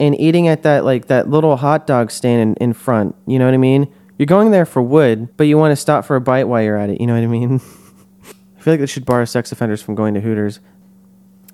and 0.00 0.18
eating 0.18 0.48
at 0.48 0.62
that, 0.62 0.84
like, 0.84 1.06
that 1.06 1.28
little 1.28 1.56
hot 1.56 1.86
dog 1.86 2.10
stand 2.10 2.40
in, 2.40 2.54
in 2.54 2.72
front. 2.72 3.14
You 3.26 3.38
know 3.38 3.44
what 3.44 3.54
I 3.54 3.58
mean? 3.58 3.92
You're 4.18 4.26
going 4.26 4.50
there 4.50 4.66
for 4.66 4.82
wood, 4.82 5.36
but 5.36 5.44
you 5.44 5.58
want 5.58 5.72
to 5.72 5.76
stop 5.76 6.04
for 6.04 6.16
a 6.16 6.20
bite 6.20 6.44
while 6.44 6.62
you're 6.62 6.76
at 6.76 6.90
it. 6.90 7.00
You 7.00 7.06
know 7.06 7.14
what 7.14 7.22
I 7.22 7.26
mean? 7.26 7.56
I 8.58 8.60
feel 8.60 8.72
like 8.72 8.80
they 8.80 8.86
should 8.86 9.06
bar 9.06 9.24
sex 9.26 9.52
offenders 9.52 9.80
from 9.80 9.94
going 9.94 10.14
to 10.14 10.20
Hooters. 10.20 10.60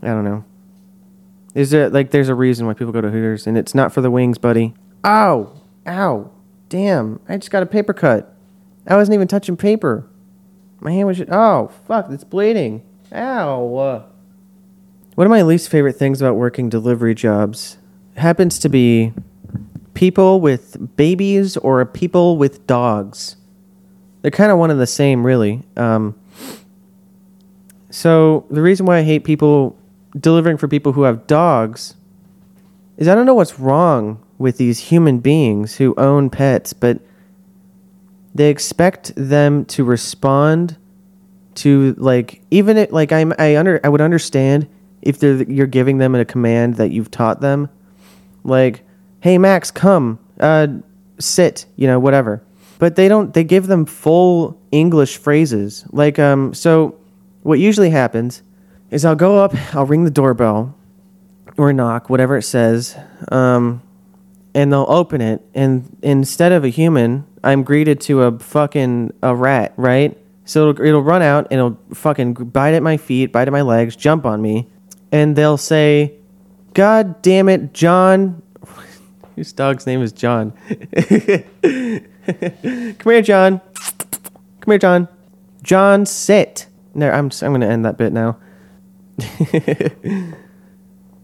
I 0.03 0.09
don't 0.09 0.25
know. 0.25 0.45
Is 1.55 1.71
there 1.71 1.89
like 1.89 2.11
there's 2.11 2.29
a 2.29 2.35
reason 2.35 2.67
why 2.67 2.75
people 2.75 2.93
go 2.93 3.01
to 3.01 3.11
Hooters, 3.11 3.47
and 3.47 3.57
it's 3.57 3.75
not 3.75 3.93
for 3.93 4.01
the 4.01 4.11
wings, 4.11 4.39
buddy. 4.39 4.75
Ow, 5.05 5.53
ow, 5.87 6.31
damn! 6.69 7.21
I 7.29 7.37
just 7.37 7.51
got 7.51 7.63
a 7.63 7.67
paper 7.67 7.93
cut. 7.93 8.35
I 8.87 8.97
wasn't 8.97 9.15
even 9.15 9.29
touching 9.29 9.57
paper. 9.57 10.07
My 10.81 10.93
hand 10.93 11.07
was. 11.07 11.19
Just, 11.19 11.31
Oh 11.31 11.71
fuck! 11.87 12.11
It's 12.11 12.25
bleeding. 12.25 12.83
Ow. 13.13 14.05
One 15.15 15.27
of 15.27 15.31
my 15.31 15.43
least 15.43 15.69
favorite 15.69 15.95
things 15.95 16.21
about 16.21 16.35
working 16.35 16.69
delivery 16.69 17.15
jobs 17.15 17.79
happens 18.17 18.59
to 18.59 18.69
be 18.69 19.13
people 19.95 20.41
with 20.41 20.97
babies 20.97 21.57
or 21.57 21.85
people 21.87 22.37
with 22.37 22.67
dogs. 22.67 23.37
They're 24.23 24.33
kind 24.33 24.51
of 24.51 24.59
one 24.59 24.73
and 24.73 24.81
the 24.81 24.87
same, 24.87 25.25
really. 25.25 25.63
Um, 25.77 26.19
so 27.91 28.47
the 28.51 28.61
reason 28.61 28.87
why 28.87 28.99
I 28.99 29.03
hate 29.03 29.23
people 29.23 29.79
delivering 30.19 30.57
for 30.57 30.69
people 30.69 30.93
who 30.93 31.03
have 31.03 31.27
dogs 31.27 31.95
is 32.97 33.09
I 33.09 33.15
don't 33.15 33.27
know 33.27 33.35
what's 33.35 33.59
wrong 33.59 34.23
with 34.39 34.57
these 34.57 34.79
human 34.79 35.19
beings 35.19 35.77
who 35.77 35.95
own 35.97 36.31
pets, 36.31 36.73
but 36.73 37.01
they 38.35 38.51
expect 38.51 39.13
them 39.17 39.65
to 39.67 39.85
respond 39.85 40.77
to 41.57 41.95
like 41.99 42.43
even 42.51 42.77
it 42.77 42.93
like 42.93 43.13
I'm 43.13 43.33
I 43.39 43.57
under 43.57 43.81
I 43.85 43.89
would 43.89 44.01
understand 44.01 44.69
if 45.03 45.19
they're 45.19 45.43
you're 45.45 45.67
giving 45.67 45.99
them 45.99 46.15
a 46.15 46.25
command 46.25 46.77
that 46.77 46.91
you've 46.91 47.11
taught 47.11 47.41
them, 47.41 47.69
like, 48.43 48.83
"Hey 49.21 49.39
Max, 49.39 49.71
come, 49.71 50.19
uh, 50.41 50.69
sit," 51.19 51.67
you 51.77 51.87
know, 51.87 52.01
whatever. 52.01 52.43
But 52.79 52.97
they 52.97 53.07
don't. 53.09 53.33
They 53.33 53.45
give 53.45 53.67
them 53.67 53.87
full 53.87 54.59
English 54.73 55.19
phrases. 55.19 55.85
Like, 55.93 56.19
um, 56.19 56.55
so 56.55 56.97
what 57.43 57.59
usually 57.59 57.91
happens 57.91 58.43
is 58.95 59.05
I'll 59.05 59.17
go 59.17 59.39
up, 59.39 59.53
I'll 59.75 59.87
ring 59.87 60.05
the 60.05 60.11
doorbell 60.11 60.73
or 61.57 61.73
knock, 61.73 62.09
whatever 62.09 62.37
it 62.37 62.45
says, 62.45 62.97
um, 63.33 63.83
and 64.55 64.73
they'll 64.73 64.87
open 64.89 65.21
it, 65.21 65.45
and 65.53 65.97
instead 66.01 66.53
of 66.53 66.65
a 66.65 66.69
human, 66.69 67.27
I'm 67.43 67.65
greeted 67.65 68.01
to 68.03 68.23
a 68.23 68.39
fucking 68.39 69.13
a 69.21 69.35
rat, 69.35 69.73
right? 69.77 70.17
So 70.45 70.71
it'll, 70.71 70.85
it'll 70.85 71.03
run 71.03 71.23
out 71.23 71.49
and 71.51 71.59
it'll 71.59 71.77
fucking 71.93 72.35
bite 72.35 72.75
at 72.75 72.85
my 72.85 72.97
feet, 72.97 73.33
bite 73.33 73.49
at 73.49 73.53
my 73.53 73.63
legs, 73.63 73.97
jump 73.97 74.25
on 74.25 74.41
me, 74.41 74.69
and 75.11 75.35
they'll 75.35 75.57
say, 75.57 76.15
"God 76.73 77.21
damn 77.21 77.49
it, 77.49 77.75
John." 77.75 78.43
Whose 79.35 79.53
dog's 79.53 79.89
name 79.89 80.03
is 80.03 80.13
John? 80.13 80.53
Come 80.93 81.43
here, 83.13 83.23
John. 83.23 83.61
Come 84.61 84.71
here, 84.71 84.79
John. 84.79 85.09
John, 85.65 86.07
sit. 86.07 86.69
No, 86.95 87.11
I'm 87.11 87.33
I'm 87.43 87.53
gonna 87.53 87.67
end 87.67 87.85
that 87.87 87.99
bit 87.99 88.13
now. 88.13 88.37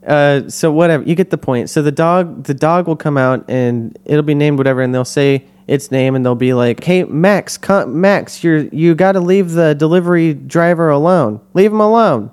uh, 0.07 0.49
so 0.49 0.73
whatever, 0.73 1.05
you 1.05 1.15
get 1.15 1.31
the 1.31 1.39
point. 1.39 1.71
So 1.71 1.83
the 1.83 1.93
dog, 1.93 2.45
the 2.45 2.55
dog 2.55 2.87
will 2.87 2.97
come 2.97 3.17
out 3.17 3.45
and 3.49 3.99
it'll 4.05 4.23
be 4.23 4.35
named 4.35 4.59
whatever, 4.59 4.83
and 4.83 4.95
they'll 4.95 5.05
say 5.05 5.47
its 5.67 5.91
name, 5.91 6.15
and 6.17 6.25
they'll 6.25 6.35
be 6.35 6.53
like, 6.53 6.83
"Hey, 6.83 7.05
Max, 7.05 7.57
come, 7.57 8.01
Max, 8.01 8.43
you're 8.43 8.65
you 8.73 8.95
got 8.95 9.13
to 9.13 9.21
leave 9.21 9.53
the 9.53 9.75
delivery 9.75 10.35
driver 10.35 10.91
alone. 10.91 11.41
Leave 11.55 11.73
him 11.73 11.81
alone. 11.81 12.31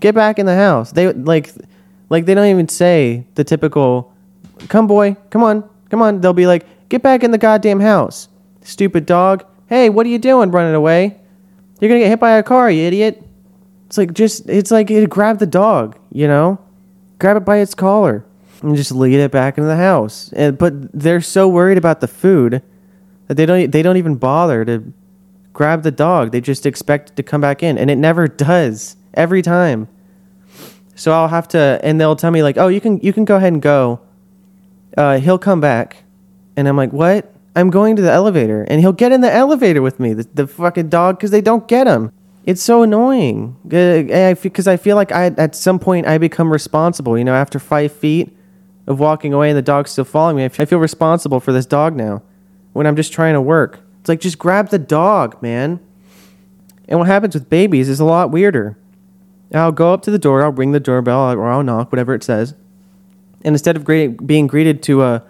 Get 0.00 0.14
back 0.14 0.38
in 0.38 0.46
the 0.46 0.54
house." 0.54 0.92
They 0.92 1.12
like, 1.12 1.52
like 2.10 2.26
they 2.26 2.34
don't 2.34 2.48
even 2.48 2.68
say 2.68 3.26
the 3.34 3.44
typical, 3.44 4.12
"Come, 4.68 4.86
boy, 4.86 5.16
come 5.30 5.42
on, 5.42 5.64
come 5.90 6.02
on." 6.02 6.20
They'll 6.20 6.34
be 6.34 6.46
like, 6.46 6.66
"Get 6.88 7.02
back 7.02 7.24
in 7.24 7.30
the 7.30 7.38
goddamn 7.38 7.80
house, 7.80 8.28
stupid 8.62 9.06
dog." 9.06 9.44
Hey, 9.68 9.88
what 9.88 10.06
are 10.06 10.10
you 10.10 10.18
doing 10.18 10.50
running 10.50 10.74
away? 10.74 11.18
You're 11.80 11.88
gonna 11.88 12.00
get 12.00 12.08
hit 12.08 12.20
by 12.20 12.32
a 12.32 12.42
car, 12.42 12.70
you 12.70 12.84
idiot. 12.84 13.25
It's 13.96 13.98
like 13.98 14.12
just 14.12 14.46
it's 14.50 14.70
like 14.70 14.90
you 14.90 15.06
grab 15.06 15.38
the 15.38 15.46
dog, 15.46 15.98
you 16.12 16.28
know? 16.28 16.58
Grab 17.18 17.38
it 17.38 17.46
by 17.46 17.58
its 17.60 17.74
collar 17.74 18.26
and 18.60 18.76
just 18.76 18.92
lead 18.92 19.18
it 19.18 19.30
back 19.30 19.56
into 19.56 19.66
the 19.66 19.76
house. 19.76 20.30
And 20.34 20.58
but 20.58 20.92
they're 20.92 21.22
so 21.22 21.48
worried 21.48 21.78
about 21.78 22.02
the 22.02 22.06
food 22.06 22.62
that 23.28 23.38
they 23.38 23.46
don't 23.46 23.70
they 23.70 23.80
don't 23.80 23.96
even 23.96 24.16
bother 24.16 24.66
to 24.66 24.92
grab 25.54 25.82
the 25.82 25.90
dog. 25.90 26.30
They 26.30 26.42
just 26.42 26.66
expect 26.66 27.10
it 27.10 27.16
to 27.16 27.22
come 27.22 27.40
back 27.40 27.62
in 27.62 27.78
and 27.78 27.90
it 27.90 27.96
never 27.96 28.28
does 28.48 28.96
every 29.14 29.40
time. 29.40 29.88
So 30.94 31.12
I'll 31.12 31.28
have 31.28 31.48
to 31.48 31.80
and 31.82 31.98
they'll 31.98 32.16
tell 32.16 32.30
me 32.30 32.42
like, 32.42 32.58
"Oh, 32.58 32.68
you 32.68 32.82
can 32.82 33.00
you 33.00 33.14
can 33.14 33.24
go 33.24 33.36
ahead 33.36 33.54
and 33.54 33.62
go. 33.62 34.00
Uh, 34.94 35.18
he'll 35.20 35.38
come 35.38 35.62
back." 35.62 36.04
And 36.54 36.68
I'm 36.68 36.76
like, 36.76 36.92
"What?" 36.92 37.32
I'm 37.54 37.70
going 37.70 37.96
to 37.96 38.02
the 38.02 38.12
elevator 38.12 38.64
and 38.64 38.82
he'll 38.82 38.92
get 38.92 39.12
in 39.12 39.22
the 39.22 39.32
elevator 39.32 39.80
with 39.80 39.98
me, 39.98 40.12
the, 40.12 40.28
the 40.34 40.46
fucking 40.46 40.90
dog, 40.90 41.16
because 41.16 41.30
they 41.30 41.40
don't 41.40 41.66
get 41.66 41.86
him. 41.86 42.12
It's 42.46 42.62
so 42.62 42.84
annoying 42.84 43.56
because 43.66 44.68
I 44.68 44.76
feel 44.76 44.94
like 44.94 45.10
I 45.10 45.26
at 45.26 45.56
some 45.56 45.80
point 45.80 46.06
I 46.06 46.16
become 46.16 46.50
responsible. 46.50 47.18
You 47.18 47.24
know, 47.24 47.34
after 47.34 47.58
five 47.58 47.90
feet 47.90 48.36
of 48.86 49.00
walking 49.00 49.34
away 49.34 49.50
and 49.50 49.58
the 49.58 49.62
dog's 49.62 49.90
still 49.90 50.04
following 50.04 50.36
me, 50.36 50.44
I 50.44 50.48
feel 50.48 50.78
responsible 50.78 51.40
for 51.40 51.52
this 51.52 51.66
dog 51.66 51.96
now 51.96 52.22
when 52.72 52.86
I'm 52.86 52.94
just 52.94 53.12
trying 53.12 53.34
to 53.34 53.40
work. 53.40 53.80
It's 54.00 54.08
like 54.08 54.20
just 54.20 54.38
grab 54.38 54.68
the 54.68 54.78
dog, 54.78 55.42
man. 55.42 55.80
And 56.88 57.00
what 57.00 57.08
happens 57.08 57.34
with 57.34 57.50
babies 57.50 57.88
is 57.88 57.98
a 57.98 58.04
lot 58.04 58.30
weirder. 58.30 58.78
I'll 59.52 59.72
go 59.72 59.92
up 59.92 60.02
to 60.02 60.12
the 60.12 60.18
door, 60.18 60.44
I'll 60.44 60.52
ring 60.52 60.70
the 60.70 60.80
doorbell, 60.80 61.32
or 61.32 61.48
I'll 61.48 61.64
knock, 61.64 61.90
whatever 61.90 62.14
it 62.14 62.22
says. 62.22 62.54
And 63.42 63.54
instead 63.54 63.76
of 63.76 63.84
greet, 63.84 64.24
being 64.24 64.46
greeted 64.46 64.84
to 64.84 65.02
a 65.02 65.24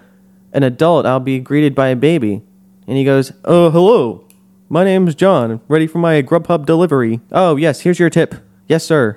an 0.52 0.62
adult, 0.62 1.06
I'll 1.06 1.20
be 1.20 1.38
greeted 1.38 1.75
by 1.75 1.88
a 1.88 1.96
baby. 1.96 2.42
And 2.87 2.96
he 2.96 3.04
goes, 3.04 3.32
Oh, 3.44 3.70
hello. 3.70 4.25
My 4.68 4.82
name's 4.82 5.14
John. 5.14 5.61
Ready 5.68 5.87
for 5.87 5.99
my 5.99 6.23
Grubhub 6.23 6.66
delivery. 6.66 7.20
Oh, 7.30 7.54
yes, 7.54 7.82
here's 7.82 8.00
your 8.00 8.11
tip. 8.11 8.35
Yes, 8.66 8.85
sir. 8.85 9.14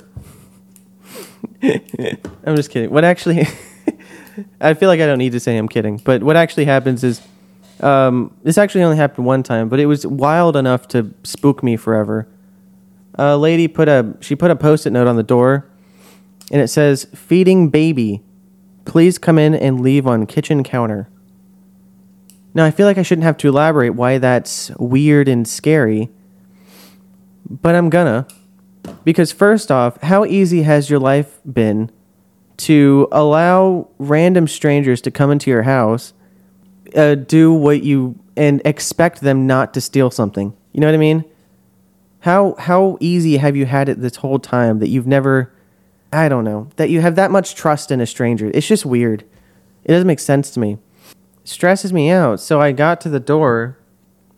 I'm 1.63 2.55
just 2.55 2.69
kidding. 2.69 2.91
What 2.91 3.03
actually, 3.03 3.47
I 4.61 4.75
feel 4.75 4.89
like 4.89 4.99
I 4.99 5.07
don't 5.07 5.17
need 5.17 5.31
to 5.31 5.39
say 5.39 5.57
I'm 5.57 5.67
kidding, 5.67 5.97
but 5.97 6.21
what 6.21 6.35
actually 6.35 6.65
happens 6.65 7.03
is, 7.03 7.21
um, 7.79 8.31
this 8.43 8.59
actually 8.59 8.83
only 8.83 8.97
happened 8.97 9.25
one 9.25 9.41
time, 9.41 9.69
but 9.69 9.79
it 9.79 9.87
was 9.87 10.05
wild 10.05 10.55
enough 10.55 10.87
to 10.89 11.15
spook 11.23 11.63
me 11.63 11.77
forever. 11.77 12.27
A 13.15 13.35
lady 13.35 13.67
put 13.67 13.87
a, 13.87 14.15
she 14.19 14.35
put 14.35 14.51
a 14.51 14.55
post 14.55 14.85
it 14.85 14.91
note 14.91 15.07
on 15.07 15.15
the 15.15 15.23
door, 15.23 15.67
and 16.51 16.61
it 16.61 16.67
says, 16.67 17.07
Feeding 17.15 17.69
baby. 17.69 18.21
Please 18.85 19.17
come 19.17 19.39
in 19.39 19.55
and 19.55 19.81
leave 19.81 20.05
on 20.05 20.27
kitchen 20.27 20.63
counter. 20.63 21.09
Now, 22.59 22.65
I 22.65 22.71
feel 22.71 22.87
like 22.87 22.97
I 22.97 23.03
shouldn't 23.03 23.23
have 23.23 23.37
to 23.37 23.47
elaborate 23.47 23.91
why 23.91 24.17
that's 24.17 24.69
weird 24.71 25.29
and 25.29 25.47
scary, 25.47 26.09
but 27.49 27.73
I'm 27.73 27.89
gonna. 27.89 28.27
Because, 29.05 29.31
first 29.31 29.71
off, 29.71 29.95
how 30.01 30.25
easy 30.25 30.63
has 30.63 30.89
your 30.89 30.99
life 30.99 31.39
been 31.49 31.89
to 32.57 33.07
allow 33.13 33.87
random 33.97 34.45
strangers 34.45 34.99
to 35.03 35.09
come 35.09 35.31
into 35.31 35.49
your 35.49 35.61
house, 35.63 36.11
uh, 36.97 37.15
do 37.15 37.53
what 37.53 37.81
you, 37.81 38.19
and 38.35 38.61
expect 38.65 39.21
them 39.21 39.47
not 39.47 39.73
to 39.75 39.79
steal 39.79 40.11
something? 40.11 40.53
You 40.73 40.81
know 40.81 40.87
what 40.87 40.95
I 40.95 40.97
mean? 40.97 41.23
How, 42.19 42.55
how 42.59 42.97
easy 42.99 43.37
have 43.37 43.55
you 43.55 43.67
had 43.67 43.87
it 43.87 44.01
this 44.01 44.17
whole 44.17 44.37
time 44.37 44.79
that 44.79 44.89
you've 44.89 45.07
never, 45.07 45.53
I 46.11 46.27
don't 46.27 46.43
know, 46.43 46.67
that 46.75 46.89
you 46.89 46.99
have 46.99 47.15
that 47.15 47.31
much 47.31 47.55
trust 47.55 47.89
in 47.89 48.01
a 48.01 48.05
stranger? 48.05 48.51
It's 48.53 48.67
just 48.67 48.85
weird. 48.85 49.23
It 49.85 49.93
doesn't 49.93 50.07
make 50.07 50.19
sense 50.19 50.51
to 50.51 50.59
me 50.59 50.77
stresses 51.49 51.91
me 51.91 52.09
out. 52.09 52.39
So 52.39 52.61
I 52.61 52.71
got 52.71 53.01
to 53.01 53.09
the 53.09 53.19
door. 53.19 53.77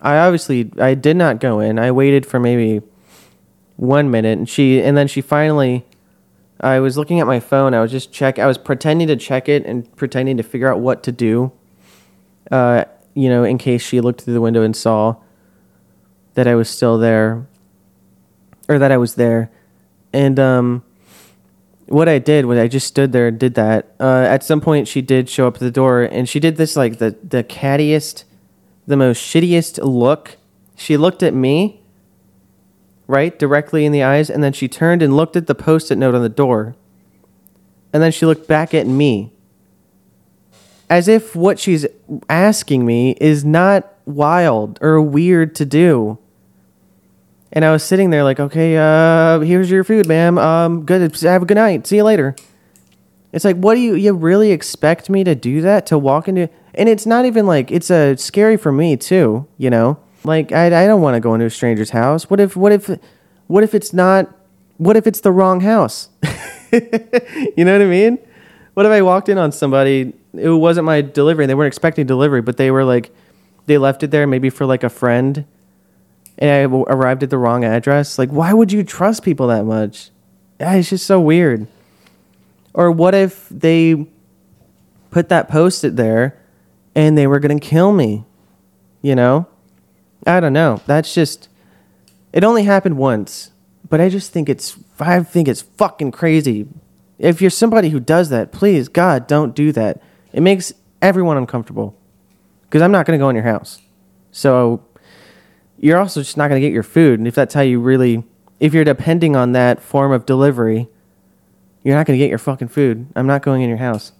I 0.02 0.18
obviously 0.18 0.72
I 0.80 0.96
did 0.96 1.18
not 1.18 1.40
go 1.40 1.60
in. 1.60 1.78
I 1.78 1.92
waited 1.92 2.26
for 2.26 2.40
maybe 2.40 2.82
one 3.76 4.10
minute, 4.10 4.38
and 4.38 4.50
she 4.50 4.82
and 4.82 4.98
then 4.98 5.08
she 5.08 5.22
finally. 5.22 5.86
I 6.60 6.80
was 6.80 6.96
looking 6.96 7.20
at 7.20 7.26
my 7.26 7.40
phone. 7.40 7.74
I 7.74 7.82
was 7.82 7.92
just 7.92 8.14
check. 8.14 8.40
I 8.40 8.46
was 8.46 8.58
pretending 8.58 9.08
to 9.08 9.16
check 9.16 9.50
it 9.50 9.66
and 9.66 9.94
pretending 9.96 10.38
to 10.38 10.44
figure 10.44 10.72
out 10.72 10.80
what 10.80 11.04
to 11.04 11.12
do. 11.12 11.52
Uh, 12.52 12.86
you 13.14 13.30
know, 13.30 13.44
in 13.44 13.58
case 13.58 13.82
she 13.82 14.00
looked 14.00 14.22
through 14.22 14.36
the 14.36 14.42
window 14.42 14.62
and 14.62 14.76
saw 14.76 15.16
that 16.36 16.48
I 16.48 16.56
was 16.56 16.70
still 16.70 16.98
there, 16.98 17.48
or 18.70 18.80
that 18.80 18.92
I 18.92 18.98
was 18.98 19.16
there, 19.16 19.52
and 20.14 20.40
um, 20.40 20.84
what 21.92 22.08
I 22.08 22.20
did 22.20 22.46
was 22.46 22.58
I 22.58 22.68
just 22.68 22.88
stood 22.88 23.12
there 23.12 23.28
and 23.28 23.38
did 23.38 23.56
that. 23.56 23.94
Uh, 24.00 24.26
at 24.28 24.44
some 24.44 24.62
point, 24.62 24.88
she 24.88 25.02
did 25.02 25.30
show 25.30 25.48
up 25.48 25.56
at 25.56 25.60
the 25.60 25.72
door, 25.72 26.02
and 26.02 26.28
she 26.28 26.40
did 26.40 26.56
this 26.56 26.76
like 26.76 27.00
the 27.00 27.16
the 27.22 27.44
cattiest, 27.44 28.24
the 28.88 28.98
most 28.98 29.22
shittiest 29.22 29.80
look. 29.84 30.38
She 30.76 30.98
looked 30.98 31.22
at 31.22 31.34
me, 31.34 31.82
right 33.08 33.38
directly 33.38 33.86
in 33.86 33.92
the 33.92 34.04
eyes, 34.04 34.30
and 34.30 34.44
then 34.44 34.54
she 34.54 34.68
turned 34.68 35.04
and 35.04 35.16
looked 35.16 35.36
at 35.36 35.48
the 35.48 35.56
post-it 35.56 35.98
note 35.98 36.16
on 36.16 36.22
the 36.22 36.30
door, 36.30 36.76
and 37.94 38.02
then 38.02 38.12
she 38.12 38.26
looked 38.26 38.48
back 38.48 38.74
at 38.74 38.88
me, 38.88 39.34
as 40.90 41.08
if 41.08 41.36
what 41.36 41.60
she's 41.60 41.86
asking 42.30 42.86
me 42.86 43.16
is 43.20 43.46
not 43.46 43.94
wild 44.06 44.80
or 44.82 45.02
weird 45.02 45.54
to 45.56 45.66
do. 45.66 46.18
And 47.54 47.66
I 47.66 47.72
was 47.72 47.84
sitting 47.84 48.10
there 48.10 48.24
like, 48.24 48.40
okay, 48.40 48.78
uh, 48.78 49.40
here's 49.40 49.70
your 49.70 49.84
food, 49.84 50.08
ma'am. 50.08 50.38
Um, 50.38 50.86
good. 50.86 51.02
Have 51.22 51.44
a 51.44 51.46
good 51.46 51.56
night. 51.56 51.86
See 51.86 51.98
you 51.98 52.04
later. 52.04 52.36
It's 53.34 53.46
like, 53.46 53.58
what 53.58 53.76
do 53.76 53.82
you 53.82 53.96
you 53.96 54.14
really 54.14 54.52
expect 54.52 55.10
me 55.10 55.24
to 55.24 55.36
do 55.36 55.62
that 55.62 55.86
to 55.88 55.98
walk 55.98 56.28
into? 56.28 56.50
And 56.74 56.88
it's 56.88 57.06
not 57.06 57.26
even 57.26 57.46
like 57.46 57.72
it's 57.72 57.90
a 57.90 58.14
uh, 58.14 58.16
scary 58.16 58.58
for 58.58 58.72
me 58.72 58.98
too. 58.98 59.48
You 59.58 59.70
know, 59.70 60.00
like 60.24 60.52
I 60.52 60.68
I 60.68 60.88
don't 60.88 61.02
want 61.02 61.16
to 61.16 61.20
go 61.20 61.34
into 61.34 61.46
a 61.46 61.50
stranger's 61.50 61.92
house. 61.92 62.30
What 62.30 62.40
if 62.40 62.56
what 62.56 62.72
if 62.72 62.90
what 63.48 63.64
if 63.64 63.74
it's 63.74 63.94
not? 63.94 64.34
What 64.78 64.98
if 64.98 65.06
it's 65.08 65.22
the 65.22 65.32
wrong 65.32 65.62
house? 65.62 66.10
you 66.72 67.66
know 67.66 67.74
what 67.74 67.82
I 67.82 67.86
mean? 67.86 68.18
what 68.74 68.86
if 68.86 68.92
I 68.92 69.02
walked 69.02 69.30
in 69.30 69.38
on 69.38 69.52
somebody? 69.52 70.14
It 70.34 70.50
wasn't 70.50 70.86
my 70.86 71.02
delivery. 71.02 71.46
And 71.46 71.50
they 71.50 71.56
weren't 71.56 71.68
expecting 71.68 72.06
delivery, 72.06 72.42
but 72.42 72.58
they 72.58 72.72
were 72.72 72.84
like, 72.84 73.14
they 73.66 73.78
left 73.78 74.04
it 74.04 74.12
there 74.12 74.26
maybe 74.26 74.50
for 74.50 74.66
like 74.66 74.84
a 74.84 74.90
friend, 74.90 75.46
and 76.38 76.50
I 76.50 76.62
arrived 76.64 77.24
at 77.24 77.30
the 77.30 77.38
wrong 77.38 77.64
address. 77.64 78.18
Like, 78.18 78.30
why 78.30 78.54
would 78.54 78.72
you 78.72 78.84
trust 78.84 79.24
people 79.24 79.48
that 79.48 79.66
much? 79.66 80.12
It's 80.60 80.90
just 80.90 81.06
so 81.06 81.20
weird. 81.20 81.68
Or 82.74 82.92
what 82.92 83.14
if 83.16 83.48
they 83.50 84.08
put 85.10 85.30
that 85.30 85.50
post 85.50 85.84
it 85.84 85.96
there, 85.96 86.40
and 86.96 87.18
they 87.18 87.28
were 87.28 87.40
gonna 87.40 87.60
kill 87.60 87.92
me? 87.92 88.26
You 89.02 89.16
know, 89.16 89.48
I 90.26 90.40
don't 90.40 90.54
know. 90.54 90.82
That's 90.86 91.14
just. 91.14 91.50
It 92.32 92.46
only 92.46 92.64
happened 92.64 92.98
once, 92.98 93.52
but 93.90 94.00
I 94.00 94.10
just 94.10 94.32
think 94.32 94.48
it's. 94.48 94.78
I 95.00 95.22
think 95.24 95.48
it's 95.48 95.62
fucking 95.62 96.12
crazy. 96.12 96.68
If 97.18 97.42
you're 97.42 97.52
somebody 97.52 97.90
who 97.90 98.00
does 98.00 98.30
that, 98.30 98.52
please, 98.52 98.88
God, 98.88 99.28
don't 99.28 99.56
do 99.56 99.72
that. 99.74 100.02
It 100.34 100.42
makes 100.42 100.74
everyone 101.02 101.38
uncomfortable. 101.38 101.96
Because 102.64 102.82
I'm 102.82 102.92
not 102.92 103.06
going 103.06 103.20
to 103.20 103.24
go 103.24 103.30
in 103.30 103.36
your 103.36 103.44
house. 103.44 103.80
So 104.32 104.84
you're 105.82 105.98
also 105.98 106.22
just 106.22 106.38
not 106.38 106.48
going 106.48 106.62
to 106.62 106.66
get 106.66 106.74
your 106.74 106.84
food. 106.84 107.20
And 107.20 107.28
if 107.28 107.36
that's 107.36 107.54
how 107.54 107.62
you 107.62 107.80
really. 107.82 108.24
If 108.60 108.76
you're 108.76 108.84
depending 108.84 109.36
on 109.36 109.54
that 109.54 109.82
form 109.82 110.12
of 110.12 110.28
delivery, 110.28 110.88
you're 111.82 111.96
not 111.96 112.06
going 112.06 112.18
to 112.18 112.24
get 112.24 112.30
your 112.30 112.38
fucking 112.38 112.68
food. 112.68 113.08
I'm 113.16 113.26
not 113.26 113.42
going 113.42 113.64
in 113.64 113.70
your 113.70 113.80
house. 113.80 114.12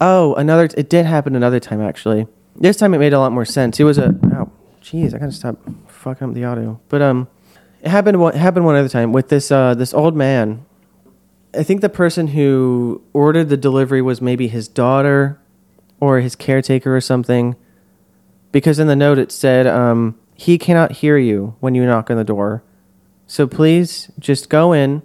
Oh, 0.00 0.34
another. 0.34 0.70
It 0.74 0.88
did 0.88 1.04
happen 1.04 1.36
another 1.36 1.60
time, 1.60 1.82
actually. 1.82 2.26
This 2.56 2.78
time 2.78 2.94
it 2.94 2.98
made 2.98 3.12
a 3.12 3.18
lot 3.18 3.32
more 3.32 3.44
sense. 3.44 3.78
It 3.78 3.84
was 3.84 3.98
a. 3.98 4.18
Oh, 4.34 4.50
jeez, 4.80 5.14
I 5.14 5.18
gotta 5.18 5.32
stop 5.32 5.58
fucking 5.86 6.30
up 6.30 6.34
the 6.34 6.44
audio. 6.44 6.80
But 6.88 7.02
um, 7.02 7.28
it 7.82 7.90
happened. 7.90 8.20
It 8.20 8.34
happened 8.36 8.64
one 8.64 8.76
other 8.76 8.88
time 8.88 9.12
with 9.12 9.28
this 9.28 9.52
uh 9.52 9.74
this 9.74 9.92
old 9.92 10.16
man. 10.16 10.64
I 11.54 11.62
think 11.62 11.82
the 11.82 11.90
person 11.90 12.28
who 12.28 13.02
ordered 13.12 13.50
the 13.50 13.58
delivery 13.58 14.00
was 14.00 14.22
maybe 14.22 14.48
his 14.48 14.68
daughter 14.68 15.38
or 16.00 16.20
his 16.20 16.34
caretaker 16.34 16.96
or 16.96 17.02
something. 17.02 17.56
Because 18.52 18.78
in 18.78 18.86
the 18.86 18.96
note 18.96 19.18
it 19.18 19.30
said, 19.30 19.66
um, 19.66 20.18
he 20.42 20.58
cannot 20.58 20.90
hear 20.90 21.16
you 21.16 21.54
when 21.60 21.76
you 21.76 21.86
knock 21.86 22.10
on 22.10 22.16
the 22.16 22.24
door. 22.24 22.64
So 23.28 23.46
please 23.46 24.10
just 24.18 24.48
go 24.48 24.72
in. 24.72 25.02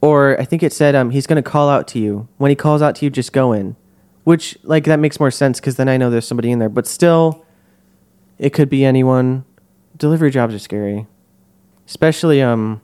Or 0.00 0.40
I 0.40 0.46
think 0.46 0.62
it 0.62 0.72
said 0.72 0.94
um, 0.94 1.10
he's 1.10 1.26
going 1.26 1.42
to 1.42 1.50
call 1.50 1.68
out 1.68 1.86
to 1.88 1.98
you. 1.98 2.26
When 2.38 2.48
he 2.48 2.56
calls 2.56 2.80
out 2.80 2.94
to 2.96 3.04
you, 3.04 3.10
just 3.10 3.34
go 3.34 3.52
in. 3.52 3.76
Which, 4.24 4.56
like, 4.62 4.84
that 4.84 4.98
makes 4.98 5.20
more 5.20 5.30
sense 5.30 5.60
because 5.60 5.76
then 5.76 5.90
I 5.90 5.98
know 5.98 6.08
there's 6.08 6.26
somebody 6.26 6.50
in 6.50 6.58
there. 6.58 6.70
But 6.70 6.86
still, 6.86 7.44
it 8.38 8.54
could 8.54 8.70
be 8.70 8.82
anyone. 8.82 9.44
Delivery 9.94 10.30
jobs 10.30 10.54
are 10.54 10.58
scary. 10.58 11.06
Especially, 11.86 12.40
um, 12.40 12.80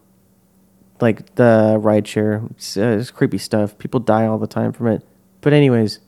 like 1.00 1.36
the 1.36 1.78
rideshare. 1.80 2.50
It's, 2.50 2.76
uh, 2.76 2.98
it's 3.00 3.10
creepy 3.10 3.38
stuff. 3.38 3.78
People 3.78 3.98
die 3.98 4.26
all 4.26 4.36
the 4.36 4.46
time 4.46 4.72
from 4.74 4.88
it. 4.88 5.02
But 5.40 5.54
anyways, 5.54 6.00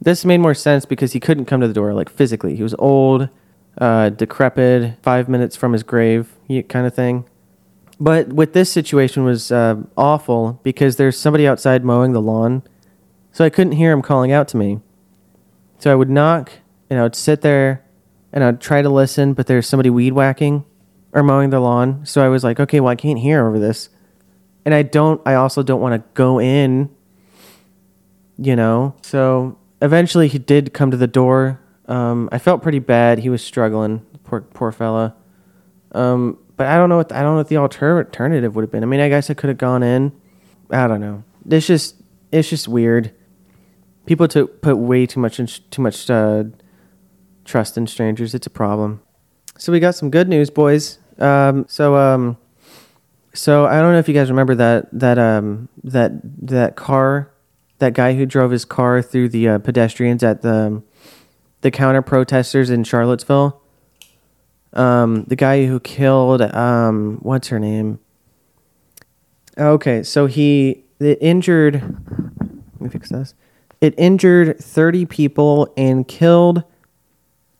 this 0.00 0.24
made 0.24 0.38
more 0.38 0.54
sense 0.54 0.84
because 0.84 1.12
he 1.12 1.18
couldn't 1.18 1.46
come 1.46 1.60
to 1.60 1.66
the 1.66 1.74
door 1.74 1.92
like 1.92 2.08
physically. 2.08 2.54
He 2.54 2.62
was 2.62 2.76
old, 2.78 3.28
uh, 3.80 4.10
decrepit, 4.10 5.02
five 5.02 5.28
minutes 5.28 5.56
from 5.56 5.72
his 5.72 5.82
grave, 5.82 6.36
kind 6.68 6.86
of 6.86 6.94
thing. 6.94 7.24
But 7.98 8.28
with 8.32 8.52
this 8.52 8.70
situation 8.70 9.24
was 9.24 9.50
uh, 9.50 9.76
awful 9.96 10.60
because 10.62 10.96
there's 10.96 11.18
somebody 11.18 11.46
outside 11.46 11.84
mowing 11.84 12.12
the 12.12 12.20
lawn, 12.20 12.62
so 13.32 13.44
I 13.44 13.50
couldn't 13.50 13.72
hear 13.72 13.92
him 13.92 14.02
calling 14.02 14.32
out 14.32 14.48
to 14.48 14.56
me. 14.56 14.80
So 15.78 15.90
I 15.90 15.94
would 15.94 16.10
knock 16.10 16.52
and 16.88 16.98
I 16.98 17.02
would 17.02 17.16
sit 17.16 17.40
there 17.40 17.84
and 18.32 18.44
I'd 18.44 18.60
try 18.60 18.82
to 18.82 18.88
listen, 18.88 19.32
but 19.32 19.46
there's 19.46 19.66
somebody 19.66 19.90
weed 19.90 20.12
whacking 20.12 20.64
or 21.12 21.22
mowing 21.22 21.50
the 21.50 21.60
lawn. 21.60 22.04
So 22.06 22.24
I 22.24 22.28
was 22.28 22.44
like, 22.44 22.60
okay, 22.60 22.80
well 22.80 22.90
I 22.90 22.96
can't 22.96 23.18
hear 23.18 23.46
over 23.46 23.58
this, 23.58 23.88
and 24.64 24.74
I 24.74 24.82
don't. 24.82 25.20
I 25.26 25.34
also 25.34 25.62
don't 25.62 25.80
want 25.80 26.02
to 26.02 26.08
go 26.14 26.40
in. 26.40 26.90
You 28.38 28.56
know, 28.56 28.94
so 29.02 29.58
eventually 29.82 30.26
he 30.26 30.38
did 30.38 30.72
come 30.72 30.90
to 30.90 30.96
the 30.96 31.06
door. 31.06 31.60
Um, 31.90 32.28
I 32.30 32.38
felt 32.38 32.62
pretty 32.62 32.78
bad. 32.78 33.18
He 33.18 33.28
was 33.28 33.42
struggling, 33.42 34.06
poor 34.24 34.42
poor 34.42 34.70
fella. 34.70 35.16
Um, 35.92 36.38
but 36.56 36.68
I 36.68 36.76
don't 36.76 36.88
know 36.88 36.98
what 36.98 37.10
I 37.10 37.22
don't 37.22 37.32
know 37.32 37.38
what 37.38 37.48
the 37.48 37.56
alter- 37.56 37.98
alternative 37.98 38.54
would 38.54 38.62
have 38.62 38.70
been. 38.70 38.84
I 38.84 38.86
mean, 38.86 39.00
I 39.00 39.08
guess 39.08 39.28
I 39.28 39.34
could 39.34 39.48
have 39.48 39.58
gone 39.58 39.82
in. 39.82 40.12
I 40.70 40.86
don't 40.86 41.00
know. 41.00 41.24
It's 41.48 41.66
just 41.66 41.96
it's 42.30 42.48
just 42.48 42.68
weird. 42.68 43.12
People 44.06 44.28
to 44.28 44.46
put 44.46 44.76
way 44.76 45.04
too 45.04 45.20
much 45.20 45.40
in, 45.40 45.46
too 45.46 45.82
much 45.82 46.08
uh, 46.08 46.44
trust 47.44 47.76
in 47.76 47.86
strangers. 47.86 48.34
It's 48.34 48.46
a 48.46 48.50
problem. 48.50 49.02
So 49.58 49.72
we 49.72 49.80
got 49.80 49.94
some 49.94 50.10
good 50.10 50.28
news, 50.28 50.48
boys. 50.48 50.98
Um, 51.18 51.66
so 51.68 51.96
um, 51.96 52.36
so 53.34 53.66
I 53.66 53.80
don't 53.80 53.92
know 53.92 53.98
if 53.98 54.06
you 54.06 54.14
guys 54.14 54.30
remember 54.30 54.54
that 54.54 54.88
that 54.92 55.18
um 55.18 55.68
that 55.82 56.12
that 56.46 56.76
car, 56.76 57.32
that 57.78 57.94
guy 57.94 58.14
who 58.14 58.26
drove 58.26 58.52
his 58.52 58.64
car 58.64 59.02
through 59.02 59.30
the 59.30 59.48
uh, 59.48 59.58
pedestrians 59.58 60.22
at 60.22 60.42
the 60.42 60.82
the 61.60 61.70
counter 61.70 62.02
protesters 62.02 62.70
in 62.70 62.84
Charlottesville. 62.84 63.60
Um, 64.72 65.24
the 65.24 65.36
guy 65.36 65.66
who 65.66 65.80
killed 65.80 66.42
um, 66.42 67.18
what's 67.22 67.48
her 67.48 67.58
name? 67.58 67.98
Okay, 69.58 70.02
so 70.02 70.26
he 70.26 70.84
it 71.00 71.18
injured. 71.20 71.82
Let 72.74 72.80
me 72.80 72.88
fix 72.88 73.08
this. 73.08 73.34
It 73.80 73.94
injured 73.98 74.58
thirty 74.58 75.06
people 75.06 75.72
and 75.76 76.06
killed 76.06 76.62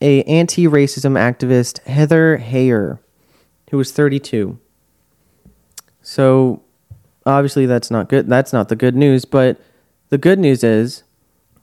a 0.01 0.23
anti-racism 0.23 1.19
activist 1.19 1.83
Heather 1.87 2.39
Heyer, 2.39 3.01
who 3.71 3.77
was 3.77 3.91
thirty-two. 3.93 4.59
So 6.03 6.63
obviously 7.27 7.67
that's 7.67 7.91
not 7.91 8.09
good. 8.09 8.29
That's 8.29 8.53
not 8.53 8.69
the 8.69 8.77
good 8.77 8.95
news. 8.95 9.25
But 9.25 9.61
the 10.11 10.19
good 10.19 10.39
news 10.39 10.63
is, 10.63 11.03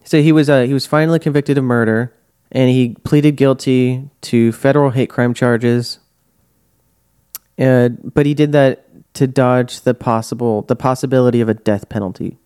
so 0.04 0.22
he 0.22 0.32
was 0.32 0.50
uh, 0.50 0.64
he 0.64 0.74
was 0.74 0.86
finally 0.86 1.20
convicted 1.20 1.58
of 1.58 1.64
murder, 1.64 2.14
and 2.52 2.70
he 2.70 2.96
pleaded 3.04 3.36
guilty 3.36 4.10
to 4.22 4.52
federal 4.52 4.92
hate 4.92 5.10
crime 5.10 5.34
charges. 5.34 6.00
Uh, 7.60 7.90
but 7.90 8.26
he 8.26 8.34
did 8.34 8.52
that 8.52 8.86
to 9.14 9.26
dodge 9.26 9.82
the 9.82 9.94
possible 9.94 10.62
the 10.64 10.76
possibility 10.76 11.42
of 11.42 11.50
a 11.50 11.54
death 11.54 11.90
penalty. 11.90 12.38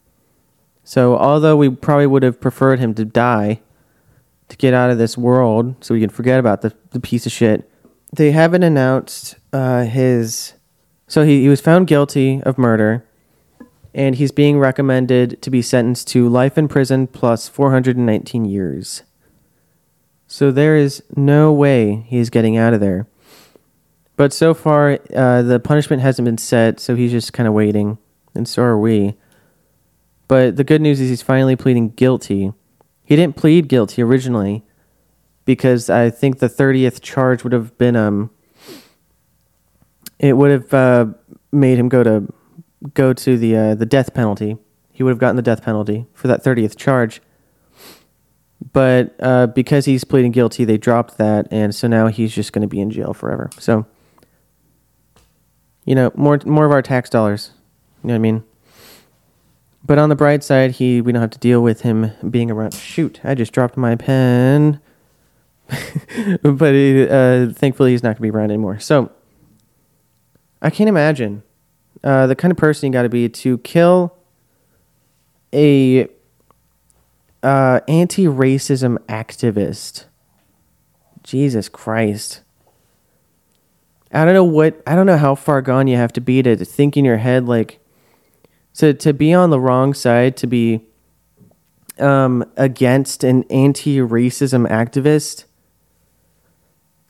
So 0.83 1.17
although 1.17 1.57
we 1.57 1.69
probably 1.69 2.07
would 2.07 2.23
have 2.23 2.41
preferred 2.41 2.79
him 2.79 2.93
to 2.95 3.05
die 3.05 3.61
to 4.49 4.57
get 4.57 4.73
out 4.73 4.89
of 4.89 4.97
this 4.97 5.17
world, 5.17 5.75
so 5.81 5.93
we 5.93 6.01
can 6.01 6.09
forget 6.09 6.39
about 6.39 6.61
the, 6.61 6.73
the 6.91 6.99
piece 6.99 7.25
of 7.25 7.31
shit, 7.31 7.69
they 8.13 8.31
haven't 8.31 8.63
announced 8.63 9.35
uh, 9.53 9.83
his. 9.83 10.53
So 11.07 11.23
he, 11.23 11.41
he 11.41 11.49
was 11.49 11.61
found 11.61 11.87
guilty 11.87 12.41
of 12.43 12.57
murder, 12.57 13.05
and 13.93 14.15
he's 14.15 14.31
being 14.31 14.59
recommended 14.59 15.41
to 15.41 15.49
be 15.49 15.61
sentenced 15.61 16.07
to 16.09 16.27
life 16.27 16.57
in 16.57 16.67
prison 16.67 17.07
plus 17.07 17.47
419 17.47 18.45
years. 18.45 19.03
So 20.31 20.49
there 20.49 20.77
is 20.77 21.03
no 21.13 21.51
way 21.51 22.05
he's 22.07 22.29
getting 22.29 22.55
out 22.55 22.73
of 22.73 22.79
there. 22.79 23.05
But 24.15 24.31
so 24.31 24.53
far, 24.53 24.97
uh, 25.13 25.41
the 25.41 25.59
punishment 25.59 26.01
hasn't 26.03 26.25
been 26.25 26.37
set, 26.37 26.79
so 26.79 26.95
he's 26.95 27.11
just 27.11 27.33
kind 27.33 27.49
of 27.49 27.53
waiting, 27.53 27.97
and 28.33 28.47
so 28.47 28.63
are 28.63 28.79
we. 28.79 29.15
But 30.29 30.55
the 30.55 30.63
good 30.63 30.79
news 30.79 31.01
is 31.01 31.09
he's 31.09 31.21
finally 31.21 31.57
pleading 31.57 31.89
guilty. 31.89 32.53
He 33.03 33.17
didn't 33.17 33.35
plead 33.35 33.67
guilty 33.67 34.01
originally 34.01 34.63
because 35.43 35.89
I 35.89 36.09
think 36.09 36.39
the 36.39 36.47
30th 36.47 37.01
charge 37.01 37.43
would 37.43 37.51
have 37.51 37.77
been 37.77 37.97
um 37.97 38.31
it 40.17 40.37
would 40.37 40.51
have 40.51 40.73
uh, 40.73 41.05
made 41.51 41.77
him 41.77 41.89
go 41.89 42.03
to 42.03 42.33
go 42.93 43.11
to 43.11 43.37
the 43.37 43.57
uh, 43.57 43.75
the 43.75 43.85
death 43.85 44.13
penalty. 44.13 44.55
He 44.93 45.03
would 45.03 45.09
have 45.09 45.19
gotten 45.19 45.35
the 45.35 45.41
death 45.41 45.61
penalty 45.61 46.05
for 46.13 46.29
that 46.29 46.41
30th 46.41 46.77
charge. 46.77 47.21
But 48.73 49.15
uh, 49.19 49.47
because 49.47 49.85
he's 49.85 50.03
pleading 50.03 50.31
guilty, 50.31 50.65
they 50.65 50.77
dropped 50.77 51.17
that, 51.17 51.47
and 51.51 51.73
so 51.73 51.87
now 51.87 52.07
he's 52.07 52.33
just 52.33 52.53
going 52.53 52.61
to 52.61 52.67
be 52.67 52.79
in 52.79 52.91
jail 52.91 53.13
forever. 53.13 53.49
So, 53.57 53.87
you 55.83 55.95
know, 55.95 56.11
more 56.15 56.39
more 56.45 56.65
of 56.65 56.71
our 56.71 56.83
tax 56.83 57.09
dollars. 57.09 57.51
You 58.03 58.09
know 58.09 58.13
what 58.13 58.17
I 58.17 58.19
mean? 58.19 58.43
But 59.83 59.97
on 59.97 60.09
the 60.09 60.15
bright 60.15 60.43
side, 60.43 60.71
he 60.71 61.01
we 61.01 61.11
don't 61.11 61.21
have 61.21 61.31
to 61.31 61.39
deal 61.39 61.63
with 61.63 61.81
him 61.81 62.11
being 62.29 62.51
around. 62.51 62.75
Shoot, 62.75 63.19
I 63.23 63.33
just 63.33 63.51
dropped 63.51 63.77
my 63.77 63.95
pen. 63.95 64.79
but 66.43 66.73
he, 66.73 67.07
uh, 67.07 67.47
thankfully, 67.53 67.91
he's 67.91 68.03
not 68.03 68.09
going 68.09 68.15
to 68.17 68.21
be 68.21 68.29
around 68.29 68.51
anymore. 68.51 68.79
So 68.79 69.11
I 70.61 70.69
can't 70.69 70.89
imagine 70.89 71.43
uh, 72.03 72.27
the 72.27 72.35
kind 72.35 72.51
of 72.51 72.57
person 72.57 72.87
you 72.87 72.93
got 72.93 73.03
to 73.03 73.09
be 73.09 73.29
to 73.29 73.57
kill 73.59 74.15
a 75.53 76.07
uh, 77.43 77.81
anti-racism 77.87 78.97
activist. 79.07 80.05
Jesus 81.23 81.69
Christ. 81.69 82.41
I 84.13 84.25
don't 84.25 84.33
know 84.33 84.43
what 84.43 84.81
I 84.85 84.95
don't 84.95 85.05
know 85.05 85.17
how 85.17 85.35
far 85.35 85.61
gone 85.61 85.87
you 85.87 85.95
have 85.95 86.13
to 86.13 86.21
be 86.21 86.41
to, 86.43 86.55
think 86.57 86.97
in 86.97 87.05
your 87.05 87.17
head 87.17 87.45
like 87.45 87.79
to 88.75 88.93
to 88.93 89.13
be 89.13 89.33
on 89.33 89.49
the 89.49 89.59
wrong 89.59 89.93
side 89.93 90.35
to 90.37 90.47
be 90.47 90.81
um, 91.97 92.43
against 92.57 93.23
an 93.23 93.43
anti-racism 93.43 94.67
activist. 94.67 95.45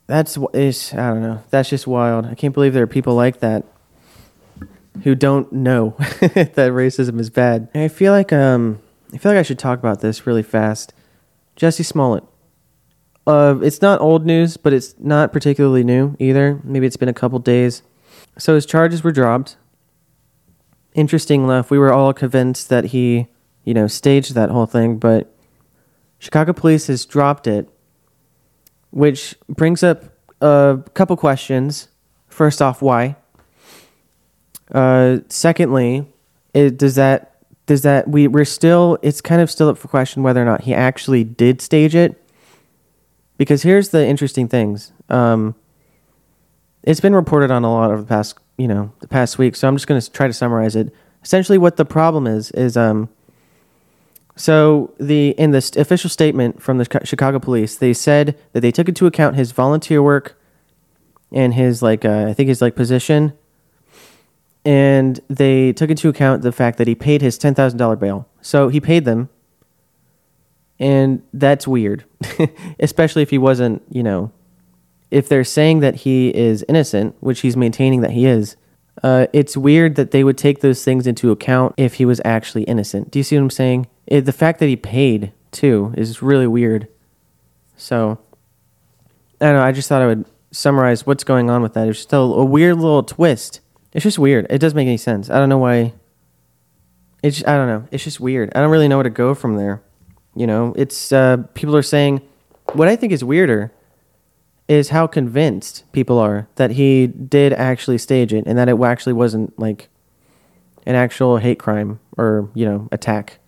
That's 0.07 0.37
is 0.53 0.93
I 0.93 1.09
don't 1.09 1.21
know. 1.21 1.43
That's 1.49 1.69
just 1.69 1.87
wild. 1.87 2.25
I 2.25 2.35
can't 2.35 2.53
believe 2.53 2.73
there 2.73 2.83
are 2.83 2.87
people 2.87 3.15
like 3.15 3.39
that. 3.39 3.65
who 5.03 5.15
don't 5.15 5.51
know 5.51 5.95
that 6.19 6.55
racism 6.55 7.19
is 7.19 7.29
bad. 7.29 7.69
I 7.73 7.87
feel 7.87 8.11
like 8.13 8.31
um 8.31 8.79
I 9.13 9.17
feel 9.17 9.32
like 9.32 9.39
I 9.39 9.43
should 9.43 9.60
talk 9.60 9.80
about 9.80 10.02
this 10.02 10.26
really 10.26 10.43
fast. 10.43 10.93
Jussie 11.58 11.86
Smollett. 11.86 12.24
Uh, 13.28 13.60
it's 13.62 13.82
not 13.82 14.02
old 14.02 14.26
news, 14.26 14.58
but 14.58 14.74
it's 14.74 14.95
not 15.00 15.32
particularly 15.32 15.84
new 15.84 16.15
either. 16.19 16.60
Maybe 16.63 16.88
it's 16.88 16.97
been 16.97 17.10
a 17.10 17.13
couple 17.13 17.39
days. 17.39 17.84
So 18.38 18.56
his 18.56 18.65
charges 18.65 19.04
were 19.04 19.12
dropped. 19.12 19.58
Interesting 20.93 21.43
enough, 21.43 21.69
we 21.69 21.78
were 21.78 21.93
all 21.93 22.13
convinced 22.13 22.69
that 22.69 22.86
he, 22.86 23.28
you 23.63 23.74
know, 23.74 23.88
staged 23.88 24.34
that 24.34 24.50
whole 24.50 24.65
thing, 24.65 24.97
but 24.97 25.34
Chicago 26.19 26.54
police 26.54 26.88
has 26.88 27.06
dropped 27.06 27.47
it, 27.47 27.69
which 28.89 29.36
brings 29.47 29.84
up 29.84 30.04
a 30.41 30.80
couple 30.93 31.15
questions. 31.15 31.88
First 32.28 32.62
off, 32.62 32.82
why? 32.82 33.15
Uh, 34.71 35.19
secondly, 35.30 36.08
it, 36.54 36.78
does 36.78 36.95
that 36.95 37.30
does 37.71 37.84
that 37.84 38.05
we 38.10 38.27
we're 38.27 38.43
still 38.43 38.97
it's 39.01 39.21
kind 39.21 39.41
of 39.41 39.49
still 39.49 39.69
up 39.69 39.77
for 39.77 39.88
question 39.88 40.23
whether 40.23 40.41
or 40.41 40.45
not 40.45 40.62
he 40.62 40.73
actually 40.73 41.23
did 41.23 41.62
stage 41.62 41.95
it. 41.95 42.21
Because 43.38 43.63
here's 43.63 43.89
the 43.89 44.05
interesting 44.05 44.49
things. 44.49 44.91
Um, 45.07 45.55
it's 46.84 46.99
been 46.99 47.15
reported 47.15 47.49
on 47.49 47.63
a 47.63 47.71
lot 47.71 47.89
over 47.89 48.01
the 48.01 48.07
past 48.07 48.38
you 48.57 48.67
know 48.67 48.91
the 48.99 49.07
past 49.07 49.38
week, 49.38 49.55
so 49.55 49.69
I'm 49.69 49.75
just 49.75 49.88
going 49.88 50.01
to 50.01 50.12
try 50.12 50.27
to 50.27 50.34
summarize 50.34 50.75
it. 50.75 50.93
Essentially, 51.23 51.57
what 51.57 51.77
the 51.77 51.86
problem 51.86 52.27
is 52.27 52.51
is 52.51 52.75
um. 52.75 53.07
So 54.36 54.93
the 54.99 55.29
in 55.29 55.51
the 55.51 55.73
official 55.77 56.10
statement 56.10 56.62
from 56.62 56.77
the 56.77 57.01
Chicago 57.05 57.39
police, 57.39 57.77
they 57.77 57.93
said 57.93 58.38
that 58.51 58.60
they 58.60 58.71
took 58.71 58.89
into 58.89 59.05
account 59.05 59.38
his 59.38 59.53
volunteer 59.53 60.03
work 60.03 60.38
and 61.31 61.53
his 61.53 61.81
like 61.81 62.03
uh, 62.03 62.25
I 62.27 62.34
think 62.34 62.49
his 62.49 62.62
like 62.62 62.75
position 62.75 63.31
and 64.63 65.19
they 65.28 65.74
took 65.74 65.89
into 65.89 66.10
account 66.10 66.41
the 66.41 66.52
fact 66.52 66.78
that 66.78 66.88
he 66.88 66.95
paid 66.95 67.21
his 67.21 67.38
ten 67.38 67.54
thousand 67.54 67.78
dollar 67.78 67.95
bail. 67.95 68.28
So 68.41 68.69
he 68.69 68.80
paid 68.80 69.06
them, 69.06 69.30
and 70.80 71.21
that's 71.34 71.67
weird, 71.67 72.06
especially 72.80 73.21
if 73.21 73.30
he 73.30 73.38
wasn't. 73.38 73.84
You 73.89 74.04
know, 74.04 74.32
if 75.10 75.28
they're 75.28 75.43
saying 75.43 75.80
that 75.80 75.97
he 75.97 76.30
is 76.36 76.63
innocent, 76.69 77.15
which 77.19 77.41
he's 77.41 77.58
maintaining 77.58 78.02
that 78.02 78.12
he 78.12 78.26
is, 78.26 78.56
uh, 79.04 79.28
it's 79.34 79.58
weird 79.58 79.95
that 79.95 80.12
they 80.12 80.24
would 80.24 80.38
take 80.38 80.62
those 80.62 80.84
things 80.84 81.08
into 81.08 81.32
account 81.32 81.74
if 81.78 81.95
he 81.95 82.06
was 82.06 82.21
actually 82.24 82.63
innocent. 82.63 83.12
Do 83.12 83.19
you 83.19 83.24
see 83.24 83.36
what 83.36 83.43
I'm 83.43 83.50
saying? 83.50 83.88
It, 84.08 84.21
the 84.21 84.34
fact 84.34 84.60
that 84.60 84.67
he 84.67 84.76
paid 84.76 85.34
too 85.52 85.93
is 85.97 86.21
really 86.21 86.47
weird. 86.47 86.88
So 87.76 88.19
I 89.39 89.45
don't 89.45 89.56
know. 89.56 89.63
I 89.63 89.71
just 89.71 89.89
thought 89.89 90.02
I 90.02 90.08
would 90.08 90.26
summarize 90.52 91.06
what's 91.06 91.24
going 91.24 91.50
on 91.50 91.62
with 91.62 91.74
that. 91.74 91.88
It's 91.88 92.06
a, 92.13 92.17
a 92.17 92.45
weird 92.45 92.78
little 92.78 93.04
twist. 93.04 93.60
It's 93.93 94.04
just 94.04 94.19
weird. 94.19 94.47
It 94.49 94.60
doesn't 94.60 94.75
make 94.75 94.88
any 94.88 94.97
sense. 94.97 95.30
I 95.30 95.38
don't 95.38 95.49
know 95.49 95.58
why. 95.58 95.93
It's 97.23 97.38
just, 97.38 97.47
I 97.47 97.56
don't 97.56 97.67
know. 97.67 97.88
It's 97.91 98.04
just 98.04 98.19
weird. 98.19 98.51
I 98.56 98.62
don't 98.62 98.71
really 98.71 98.88
know 98.88 98.97
where 98.97 99.04
to 99.04 99.10
go 99.10 99.34
from 99.36 99.56
there. 99.58 99.82
You 100.36 100.47
know, 100.47 100.73
it's 100.77 101.12
uh, 101.12 101.38
people 101.54 101.75
are 101.75 101.84
saying. 101.84 102.21
What 102.73 102.88
I 102.88 102.95
think 102.95 103.12
is 103.12 103.21
weirder 103.21 103.73
is 104.69 104.89
how 104.89 105.06
convinced 105.06 105.84
people 105.91 106.17
are 106.17 106.47
that 106.56 106.71
he 106.71 107.08
did 107.08 107.51
actually 107.51 107.97
stage 107.97 108.32
it 108.34 108.45
and 108.47 108.58
that 108.58 108.69
it 108.69 108.80
actually 108.80 109.12
wasn't 109.12 109.58
like 109.60 109.89
an 110.86 110.95
actual 110.95 111.38
hate 111.38 111.60
crime 111.60 111.99
or 112.17 112.49
you 112.54 112.65
know 112.65 112.88
attack. 112.91 113.39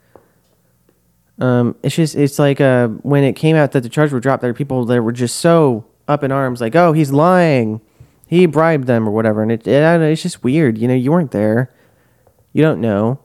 Um, 1.40 1.76
it's 1.82 1.96
just 1.96 2.16
it's 2.16 2.38
like 2.38 2.60
uh, 2.60 2.88
when 2.88 3.24
it 3.24 3.34
came 3.34 3.56
out 3.56 3.72
that 3.72 3.82
the 3.82 3.90
charges 3.90 4.12
were 4.12 4.20
dropped, 4.20 4.42
there 4.42 4.50
were 4.50 4.56
people 4.56 4.86
that 4.86 5.02
were 5.02 5.14
just 5.14 5.38
so 5.38 5.86
up 6.08 6.24
in 6.24 6.32
arms, 6.32 6.60
like, 6.60 6.76
"Oh, 6.76 6.92
he's 6.92 7.12
lying, 7.12 7.80
he 8.34 8.46
bribed 8.46 8.88
them 8.88 9.08
or 9.08 9.12
whatever," 9.12 9.42
and 9.42 9.52
it, 9.52 9.68
it 9.68 10.02
it's 10.02 10.24
just 10.24 10.44
weird. 10.44 10.78
You 10.78 10.88
know, 10.88 10.94
you 10.94 11.12
weren't 11.12 11.32
there, 11.32 11.74
you 12.52 12.62
don't 12.62 12.82
know, 12.82 13.20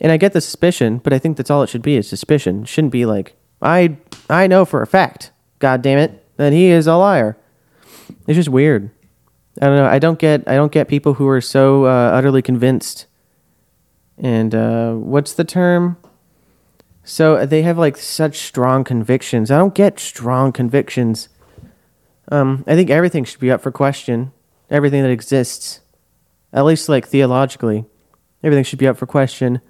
and 0.00 0.12
I 0.12 0.16
get 0.16 0.32
the 0.32 0.40
suspicion, 0.40 0.98
but 0.98 1.12
I 1.12 1.18
think 1.18 1.36
that's 1.36 1.50
all 1.50 1.62
it 1.62 1.68
should 1.68 1.82
be 1.82 1.96
is 1.96 2.08
suspicion. 2.08 2.62
It 2.62 2.68
shouldn't 2.68 2.92
be 2.92 3.06
like 3.06 3.36
I 3.60 3.96
I 4.30 4.46
know 4.46 4.64
for 4.64 4.82
a 4.82 4.86
fact, 4.86 5.32
God 5.58 5.82
damn 5.82 5.98
it, 5.98 6.24
that 6.36 6.52
he 6.52 6.66
is 6.66 6.86
a 6.86 6.96
liar. 6.96 7.36
It's 8.26 8.36
just 8.36 8.48
weird. 8.48 8.90
I 9.60 9.66
don't 9.66 9.76
know. 9.76 9.86
I 9.86 9.98
don't 9.98 10.18
get 10.18 10.44
I 10.46 10.54
don't 10.54 10.72
get 10.72 10.88
people 10.88 11.14
who 11.14 11.28
are 11.28 11.40
so 11.40 11.86
uh, 11.86 12.10
utterly 12.12 12.42
convinced. 12.42 13.06
And 14.16 14.54
uh, 14.54 14.94
what's 14.94 15.32
the 15.32 15.44
term? 15.44 15.96
So 17.04 17.46
they 17.46 17.62
have 17.62 17.78
like 17.78 17.96
such 17.96 18.38
strong 18.38 18.84
convictions. 18.84 19.50
I 19.50 19.58
don't 19.58 19.74
get 19.74 19.98
strong 19.98 20.52
convictions. 20.52 21.28
Um, 22.30 22.64
I 22.66 22.74
think 22.74 22.90
everything 22.90 23.24
should 23.24 23.40
be 23.40 23.50
up 23.50 23.60
for 23.60 23.70
question. 23.70 24.32
Everything 24.70 25.02
that 25.02 25.10
exists, 25.10 25.80
at 26.52 26.64
least 26.64 26.88
like 26.88 27.08
theologically, 27.08 27.86
everything 28.42 28.64
should 28.64 28.78
be 28.78 28.86
up 28.86 28.98
for 28.98 29.06
question. 29.06 29.60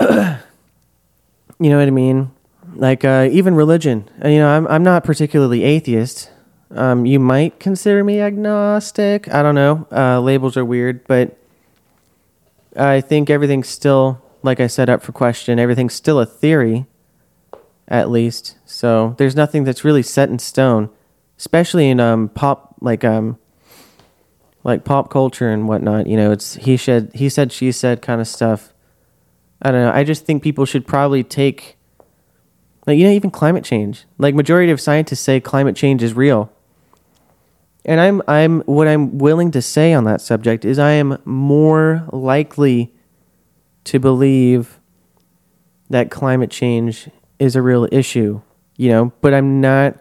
you 0.00 0.08
know 1.58 1.78
what 1.78 1.86
I 1.86 1.90
mean? 1.90 2.30
Like 2.74 3.04
uh, 3.04 3.28
even 3.30 3.54
religion. 3.54 4.08
You 4.24 4.38
know, 4.38 4.48
I'm 4.48 4.66
I'm 4.66 4.82
not 4.82 5.04
particularly 5.04 5.62
atheist. 5.62 6.30
Um, 6.70 7.06
you 7.06 7.20
might 7.20 7.60
consider 7.60 8.02
me 8.02 8.20
agnostic. 8.20 9.32
I 9.32 9.42
don't 9.42 9.54
know. 9.54 9.86
Uh, 9.92 10.20
labels 10.20 10.56
are 10.56 10.64
weird, 10.64 11.06
but 11.06 11.38
I 12.76 13.00
think 13.00 13.30
everything's 13.30 13.68
still, 13.68 14.20
like 14.42 14.58
I 14.58 14.66
said, 14.66 14.88
up 14.88 15.02
for 15.02 15.12
question. 15.12 15.58
Everything's 15.58 15.94
still 15.94 16.18
a 16.18 16.26
theory, 16.26 16.86
at 17.88 18.10
least. 18.10 18.56
So 18.64 19.14
there's 19.18 19.36
nothing 19.36 19.64
that's 19.64 19.84
really 19.84 20.02
set 20.02 20.28
in 20.28 20.38
stone, 20.38 20.90
especially 21.38 21.88
in 21.88 22.00
um 22.00 22.28
pop 22.28 22.76
like 22.80 23.04
um 23.04 23.38
like 24.62 24.84
pop 24.84 25.10
culture 25.10 25.50
and 25.50 25.68
whatnot. 25.68 26.06
You 26.06 26.16
know, 26.16 26.32
it's 26.32 26.54
he 26.56 26.76
said 26.76 27.10
he 27.14 27.28
said 27.28 27.52
she 27.52 27.70
said 27.72 28.02
kind 28.02 28.20
of 28.20 28.28
stuff. 28.28 28.72
I 29.62 29.70
don't 29.70 29.82
know. 29.82 29.92
I 29.92 30.04
just 30.04 30.24
think 30.24 30.42
people 30.42 30.64
should 30.64 30.86
probably 30.86 31.22
take 31.22 31.76
like 32.86 32.98
you 32.98 33.04
know 33.04 33.12
even 33.12 33.30
climate 33.30 33.64
change. 33.64 34.04
Like 34.18 34.34
majority 34.34 34.72
of 34.72 34.80
scientists 34.80 35.20
say 35.20 35.40
climate 35.40 35.76
change 35.76 36.02
is 36.02 36.14
real. 36.14 36.50
And 37.84 38.00
I'm 38.00 38.22
I'm 38.26 38.60
what 38.62 38.88
I'm 38.88 39.18
willing 39.18 39.50
to 39.52 39.62
say 39.62 39.92
on 39.92 40.04
that 40.04 40.20
subject 40.20 40.64
is 40.64 40.78
I 40.78 40.92
am 40.92 41.18
more 41.24 42.08
likely 42.12 42.94
to 43.84 43.98
believe 43.98 44.80
that 45.90 46.10
climate 46.10 46.50
change 46.50 47.10
is 47.38 47.56
a 47.56 47.62
real 47.62 47.88
issue, 47.90 48.40
you 48.76 48.90
know, 48.90 49.12
but 49.20 49.34
I'm 49.34 49.60
not 49.60 49.96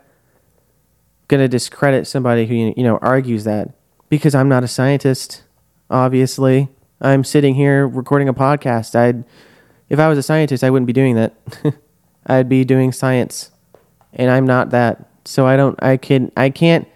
going 1.28 1.42
to 1.42 1.48
discredit 1.48 2.06
somebody 2.08 2.46
who 2.46 2.74
you 2.76 2.84
know 2.84 2.98
argues 3.02 3.44
that 3.46 3.74
because 4.10 4.36
I'm 4.36 4.50
not 4.50 4.64
a 4.64 4.68
scientist, 4.68 5.44
obviously. 5.90 6.70
I'm 7.02 7.24
sitting 7.24 7.56
here 7.56 7.88
recording 7.88 8.30
a 8.30 8.34
podcast. 8.34 8.96
I'd 8.96 9.24
if 9.90 10.00
I 10.00 10.08
was 10.08 10.18
a 10.18 10.24
scientist, 10.24 10.64
I 10.64 10.70
wouldn't 10.70 10.88
be 10.88 10.94
doing 10.94 11.16
that. 11.16 11.34
I'd 12.26 12.50
be 12.50 12.64
doing 12.64 12.92
science. 12.92 13.52
And 14.14 14.30
I'm 14.30 14.46
not 14.46 14.70
that. 14.70 15.10
So 15.26 15.48
I 15.48 15.58
don't 15.58 15.82
I 15.82 15.98
can 15.98 16.32
I 16.38 16.50
can't 16.50 16.88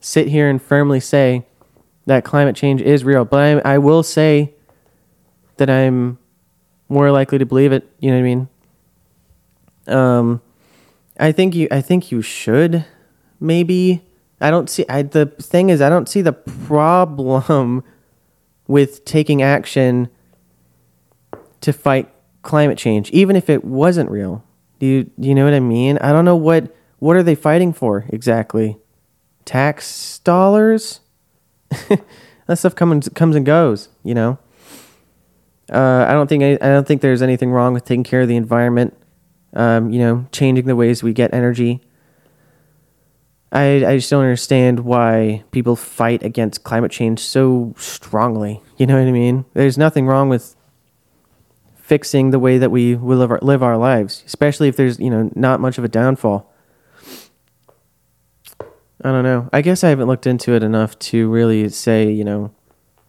sit 0.00 0.28
here 0.28 0.48
and 0.48 0.60
firmly 0.60 1.00
say 1.00 1.46
that 2.06 2.24
climate 2.24 2.54
change 2.54 2.82
is 2.82 3.04
real, 3.04 3.24
but 3.24 3.64
I, 3.64 3.74
I 3.74 3.78
will 3.78 4.02
say 4.02 4.54
that 5.56 5.70
I'm 5.70 6.18
more 6.88 7.10
likely 7.10 7.38
to 7.38 7.46
believe 7.46 7.72
it. 7.72 7.88
You 7.98 8.10
know 8.10 8.16
what 8.16 8.20
I 8.20 8.24
mean? 8.24 8.48
Um, 9.86 10.40
I 11.18 11.32
think 11.32 11.54
you. 11.54 11.68
I 11.70 11.80
think 11.80 12.10
you 12.10 12.22
should. 12.22 12.84
Maybe 13.40 14.02
I 14.40 14.50
don't 14.50 14.68
see. 14.68 14.84
I, 14.88 15.02
the 15.02 15.26
thing 15.26 15.70
is, 15.70 15.80
I 15.80 15.88
don't 15.88 16.08
see 16.08 16.22
the 16.22 16.32
problem 16.32 17.84
with 18.66 19.04
taking 19.04 19.42
action 19.42 20.08
to 21.60 21.72
fight 21.72 22.10
climate 22.42 22.78
change, 22.78 23.10
even 23.10 23.36
if 23.36 23.48
it 23.48 23.64
wasn't 23.64 24.10
real. 24.10 24.44
Do 24.78 24.86
you, 24.86 25.04
do 25.18 25.28
you 25.28 25.34
know 25.34 25.44
what 25.44 25.54
I 25.54 25.60
mean? 25.60 25.98
I 25.98 26.12
don't 26.12 26.24
know 26.24 26.36
what 26.36 26.74
what 26.98 27.16
are 27.16 27.22
they 27.22 27.34
fighting 27.34 27.72
for 27.72 28.06
exactly 28.10 28.78
tax 29.44 30.18
dollars. 30.20 31.00
that 32.46 32.56
stuff 32.58 32.74
comes 32.74 33.08
comes 33.10 33.36
and 33.36 33.46
goes, 33.46 33.88
you 34.02 34.14
know. 34.14 34.38
Uh, 35.72 36.04
I 36.06 36.12
don't 36.12 36.26
think 36.26 36.42
I, 36.42 36.52
I 36.54 36.68
don't 36.68 36.86
think 36.86 37.00
there's 37.00 37.22
anything 37.22 37.50
wrong 37.50 37.72
with 37.72 37.84
taking 37.84 38.04
care 38.04 38.20
of 38.22 38.28
the 38.28 38.36
environment. 38.36 38.94
Um, 39.54 39.90
you 39.90 40.00
know, 40.00 40.26
changing 40.32 40.66
the 40.66 40.76
ways 40.76 41.02
we 41.02 41.12
get 41.12 41.32
energy. 41.32 41.80
I 43.52 43.86
I 43.86 43.96
just 43.96 44.10
don't 44.10 44.22
understand 44.22 44.80
why 44.80 45.44
people 45.52 45.76
fight 45.76 46.22
against 46.24 46.64
climate 46.64 46.90
change 46.90 47.20
so 47.20 47.72
strongly. 47.78 48.60
You 48.76 48.86
know 48.86 48.98
what 48.98 49.06
I 49.06 49.12
mean? 49.12 49.44
There's 49.54 49.78
nothing 49.78 50.06
wrong 50.06 50.28
with 50.28 50.56
fixing 51.76 52.30
the 52.30 52.38
way 52.38 52.58
that 52.58 52.70
we 52.70 52.96
will 52.96 53.18
live 53.18 53.30
our, 53.30 53.38
live 53.42 53.62
our 53.62 53.76
lives, 53.76 54.24
especially 54.26 54.68
if 54.68 54.76
there's 54.76 54.98
you 54.98 55.10
know 55.10 55.30
not 55.36 55.60
much 55.60 55.78
of 55.78 55.84
a 55.84 55.88
downfall. 55.88 56.50
I 59.04 59.10
don't 59.10 59.22
know. 59.22 59.50
I 59.52 59.60
guess 59.60 59.84
I 59.84 59.90
haven't 59.90 60.08
looked 60.08 60.26
into 60.26 60.54
it 60.54 60.62
enough 60.62 60.98
to 61.10 61.28
really 61.30 61.68
say, 61.68 62.10
you 62.10 62.24
know, 62.24 62.52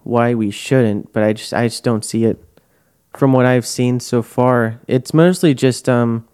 why 0.03 0.33
we 0.33 0.51
shouldn't, 0.51 1.13
but 1.13 1.23
I 1.23 1.33
just 1.33 1.53
I 1.53 1.67
just 1.67 1.83
don't 1.83 2.05
see 2.05 2.25
it 2.25 2.43
from 3.15 3.31
what 3.31 3.45
I've 3.45 3.65
seen 3.65 3.99
so 3.99 4.21
far. 4.21 4.81
It's 4.87 5.13
mostly 5.13 5.53
just 5.53 5.87
um 5.87 6.27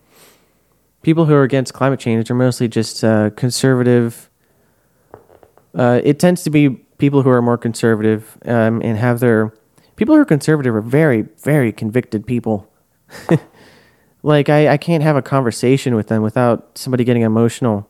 people 1.02 1.26
who 1.26 1.34
are 1.34 1.44
against 1.44 1.74
climate 1.74 2.00
change 2.00 2.30
are 2.30 2.36
mostly 2.36 2.68
just 2.68 3.04
uh, 3.04 3.30
conservative 3.32 4.30
uh, 5.74 6.02
it 6.04 6.20
tends 6.20 6.44
to 6.44 6.50
be 6.50 6.70
people 6.98 7.22
who 7.22 7.30
are 7.30 7.42
more 7.42 7.58
conservative 7.58 8.38
um, 8.46 8.82
and 8.84 8.98
have 8.98 9.20
their 9.20 9.54
people 9.96 10.16
who 10.16 10.22
are 10.22 10.26
conservative 10.26 10.76
are 10.76 10.82
very 10.82 11.24
very 11.44 11.72
convicted 11.72 12.26
people. 12.26 12.72
like 14.24 14.50
I, 14.50 14.70
I 14.70 14.78
can't 14.78 15.04
have 15.04 15.16
a 15.16 15.22
conversation 15.22 15.96
with 15.96 16.08
them 16.08 16.22
without 16.22 16.78
somebody 16.78 17.04
getting 17.04 17.24
emotional. 17.24 17.90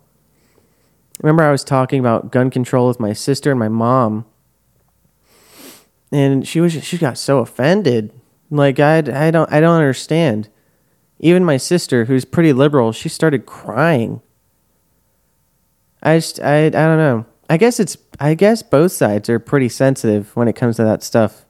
Remember, 1.21 1.43
I 1.43 1.51
was 1.51 1.63
talking 1.63 1.99
about 1.99 2.31
gun 2.31 2.49
control 2.49 2.87
with 2.87 2.99
my 2.99 3.13
sister 3.13 3.51
and 3.51 3.59
my 3.59 3.69
mom, 3.69 4.25
and 6.11 6.47
she 6.47 6.59
was 6.59 6.83
she 6.83 6.97
got 6.97 7.17
so 7.17 7.39
offended. 7.39 8.13
Like 8.49 8.79
I, 8.79 8.97
I 8.97 9.31
don't 9.31 9.51
I 9.51 9.59
don't 9.59 9.75
understand. 9.75 10.49
Even 11.21 11.45
my 11.45 11.57
sister, 11.57 12.05
who's 12.05 12.25
pretty 12.25 12.51
liberal, 12.51 12.91
she 12.91 13.07
started 13.07 13.45
crying. 13.45 14.21
I 16.01 16.17
just 16.17 16.41
I 16.41 16.65
I 16.65 16.69
don't 16.69 16.97
know. 16.97 17.25
I 17.47 17.57
guess 17.57 17.79
it's 17.79 17.95
I 18.19 18.33
guess 18.33 18.63
both 18.63 18.91
sides 18.91 19.29
are 19.29 19.39
pretty 19.39 19.69
sensitive 19.69 20.35
when 20.35 20.47
it 20.47 20.55
comes 20.55 20.77
to 20.77 20.83
that 20.83 21.03
stuff. 21.03 21.45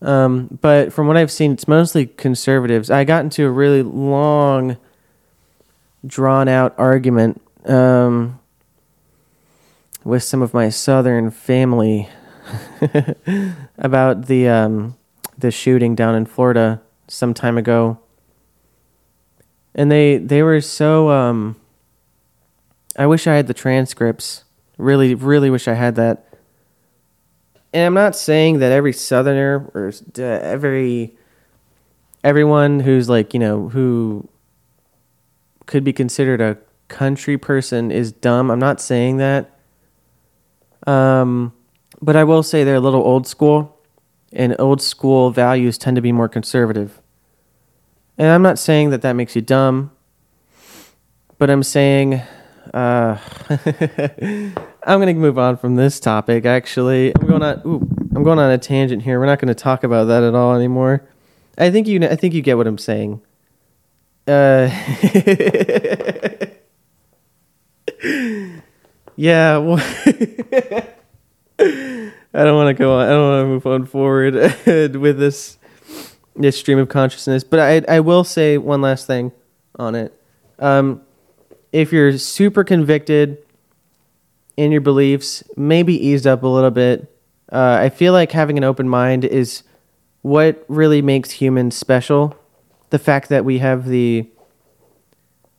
Um, 0.00 0.58
but 0.62 0.92
from 0.92 1.06
what 1.08 1.16
I've 1.16 1.30
seen, 1.30 1.52
it's 1.52 1.68
mostly 1.68 2.06
conservatives. 2.06 2.90
I 2.90 3.04
got 3.04 3.24
into 3.24 3.44
a 3.44 3.50
really 3.50 3.82
long, 3.82 4.78
drawn 6.06 6.48
out 6.48 6.74
argument 6.78 7.42
um, 7.66 8.38
with 10.04 10.22
some 10.22 10.40
of 10.40 10.54
my 10.54 10.70
southern 10.70 11.30
family 11.30 12.08
about 13.78 14.26
the 14.26 14.48
um, 14.48 14.96
the 15.36 15.50
shooting 15.50 15.94
down 15.94 16.14
in 16.14 16.24
Florida 16.24 16.80
some 17.08 17.34
time 17.34 17.58
ago, 17.58 17.98
and 19.78 19.90
they 19.90 20.18
they 20.18 20.42
were 20.42 20.60
so. 20.60 21.08
Um, 21.08 21.56
I 22.96 23.06
wish 23.06 23.26
I 23.26 23.34
had 23.34 23.46
the 23.46 23.54
transcripts. 23.54 24.44
Really, 24.76 25.14
really 25.14 25.48
wish 25.48 25.66
I 25.66 25.74
had 25.74 25.94
that 25.96 26.28
and 27.72 27.84
I'm 27.84 27.94
not 27.94 28.16
saying 28.16 28.58
that 28.60 28.72
every 28.72 28.92
Southerner 28.92 29.70
or 29.74 29.92
every 30.18 31.16
everyone 32.24 32.80
who's 32.80 33.08
like 33.08 33.34
you 33.34 33.40
know 33.40 33.68
who 33.68 34.28
could 35.66 35.84
be 35.84 35.92
considered 35.92 36.40
a 36.40 36.56
country 36.88 37.36
person 37.36 37.90
is 37.90 38.10
dumb. 38.10 38.50
I'm 38.50 38.58
not 38.58 38.80
saying 38.80 39.18
that. 39.18 39.58
Um, 40.86 41.52
but 42.00 42.16
I 42.16 42.24
will 42.24 42.42
say 42.42 42.64
they're 42.64 42.76
a 42.76 42.80
little 42.80 43.02
old 43.02 43.26
school, 43.26 43.78
and 44.32 44.56
old 44.58 44.80
school 44.80 45.30
values 45.30 45.76
tend 45.76 45.96
to 45.96 46.00
be 46.00 46.12
more 46.12 46.28
conservative. 46.28 47.02
And 48.18 48.28
I'm 48.28 48.42
not 48.42 48.58
saying 48.58 48.90
that 48.90 49.02
that 49.02 49.12
makes 49.12 49.36
you 49.36 49.42
dumb, 49.42 49.92
but 51.38 51.48
I'm 51.48 51.62
saying 51.62 52.20
uh, 52.74 53.16
I'm 54.82 54.98
gonna 55.00 55.14
move 55.14 55.38
on 55.38 55.56
from 55.56 55.76
this 55.76 56.00
topic. 56.00 56.44
Actually, 56.44 57.14
I'm 57.14 57.26
going 57.26 57.42
on. 57.42 57.62
Ooh, 57.64 57.88
I'm 58.14 58.22
going 58.22 58.38
on 58.38 58.50
a 58.50 58.58
tangent 58.58 59.02
here. 59.02 59.20
We're 59.20 59.26
not 59.26 59.38
going 59.38 59.48
to 59.48 59.54
talk 59.54 59.84
about 59.84 60.04
that 60.04 60.22
at 60.22 60.34
all 60.34 60.54
anymore. 60.54 61.08
I 61.56 61.70
think 61.70 61.86
you. 61.86 62.02
I 62.04 62.16
think 62.16 62.34
you 62.34 62.42
get 62.42 62.56
what 62.56 62.66
I'm 62.66 62.78
saying. 62.78 63.22
Uh, 64.26 64.68
yeah. 69.16 69.58
Well, 71.60 71.72
I 72.34 72.44
don't 72.44 72.56
want 72.56 72.68
to 72.68 72.74
go 72.74 72.98
on. 72.98 73.06
I 73.06 73.08
don't 73.08 73.30
want 73.30 73.42
to 73.42 73.48
move 73.48 73.66
on 73.66 73.86
forward 73.86 74.34
with 74.34 75.18
this 75.18 75.58
this 76.42 76.58
stream 76.58 76.78
of 76.78 76.88
consciousness. 76.88 77.44
But 77.44 77.60
I 77.60 77.96
I 77.96 78.00
will 78.00 78.24
say 78.24 78.58
one 78.58 78.80
last 78.80 79.06
thing 79.06 79.32
on 79.76 79.94
it. 79.94 80.12
Um, 80.58 81.02
if 81.72 81.92
you're 81.92 82.16
super 82.18 82.64
convicted 82.64 83.38
in 84.56 84.72
your 84.72 84.80
beliefs, 84.80 85.44
maybe 85.56 85.94
eased 85.94 86.26
up 86.26 86.42
a 86.42 86.48
little 86.48 86.70
bit. 86.70 87.14
Uh, 87.50 87.78
I 87.80 87.88
feel 87.88 88.12
like 88.12 88.32
having 88.32 88.58
an 88.58 88.64
open 88.64 88.88
mind 88.88 89.24
is 89.24 89.62
what 90.22 90.64
really 90.68 91.00
makes 91.00 91.30
humans 91.30 91.76
special. 91.76 92.36
The 92.90 92.98
fact 92.98 93.28
that 93.28 93.44
we 93.44 93.58
have 93.58 93.86
the 93.86 94.28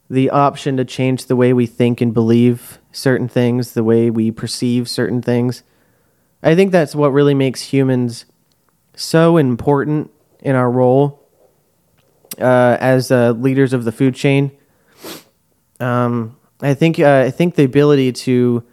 the 0.09 0.29
option 0.31 0.75
to 0.77 0.83
change 0.83 1.27
the 1.27 1.35
way 1.35 1.53
we 1.53 1.67
think 1.67 2.01
and 2.01 2.13
believe 2.13 2.79
certain 2.91 3.27
things, 3.27 3.73
the 3.73 3.83
way 3.83 4.09
we 4.09 4.31
perceive 4.31 4.89
certain 4.89 5.21
things. 5.21 5.61
I 6.41 6.55
think 6.55 6.71
that's 6.71 6.95
what 6.95 7.13
really 7.13 7.35
makes 7.35 7.61
humans 7.61 8.25
so 8.95 9.37
important 9.37 10.09
in 10.41 10.55
our 10.55 10.69
role 10.69 11.25
uh, 12.39 12.77
as 12.79 13.11
uh, 13.11 13.31
leaders 13.31 13.73
of 13.73 13.83
the 13.83 13.91
food 13.91 14.15
chain. 14.15 14.51
Um, 15.79 16.37
I 16.61 16.73
think 16.73 16.99
uh, 16.99 17.23
I 17.25 17.31
think 17.31 17.55
the 17.55 17.63
ability 17.63 18.11
to 18.11 18.63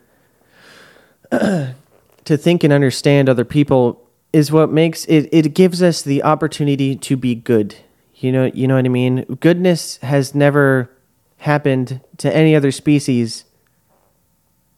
to 1.31 2.37
think 2.37 2.65
and 2.65 2.73
understand 2.73 3.29
other 3.29 3.45
people 3.45 4.03
is 4.33 4.51
what 4.51 4.71
makes 4.71 5.05
it. 5.07 5.29
It 5.33 5.55
gives 5.55 5.83
us 5.83 6.03
the 6.03 6.23
opportunity 6.23 6.97
to 6.97 7.17
be 7.17 7.35
good. 7.35 7.77
You 8.15 8.33
know, 8.33 8.51
you 8.53 8.67
know 8.67 8.77
what 8.77 8.85
I 8.85 8.89
mean. 8.89 9.25
Goodness 9.41 9.99
has 9.99 10.35
never 10.35 10.91
happened 11.39 12.01
to 12.19 12.35
any 12.35 12.57
other 12.57 12.73
species 12.73 13.45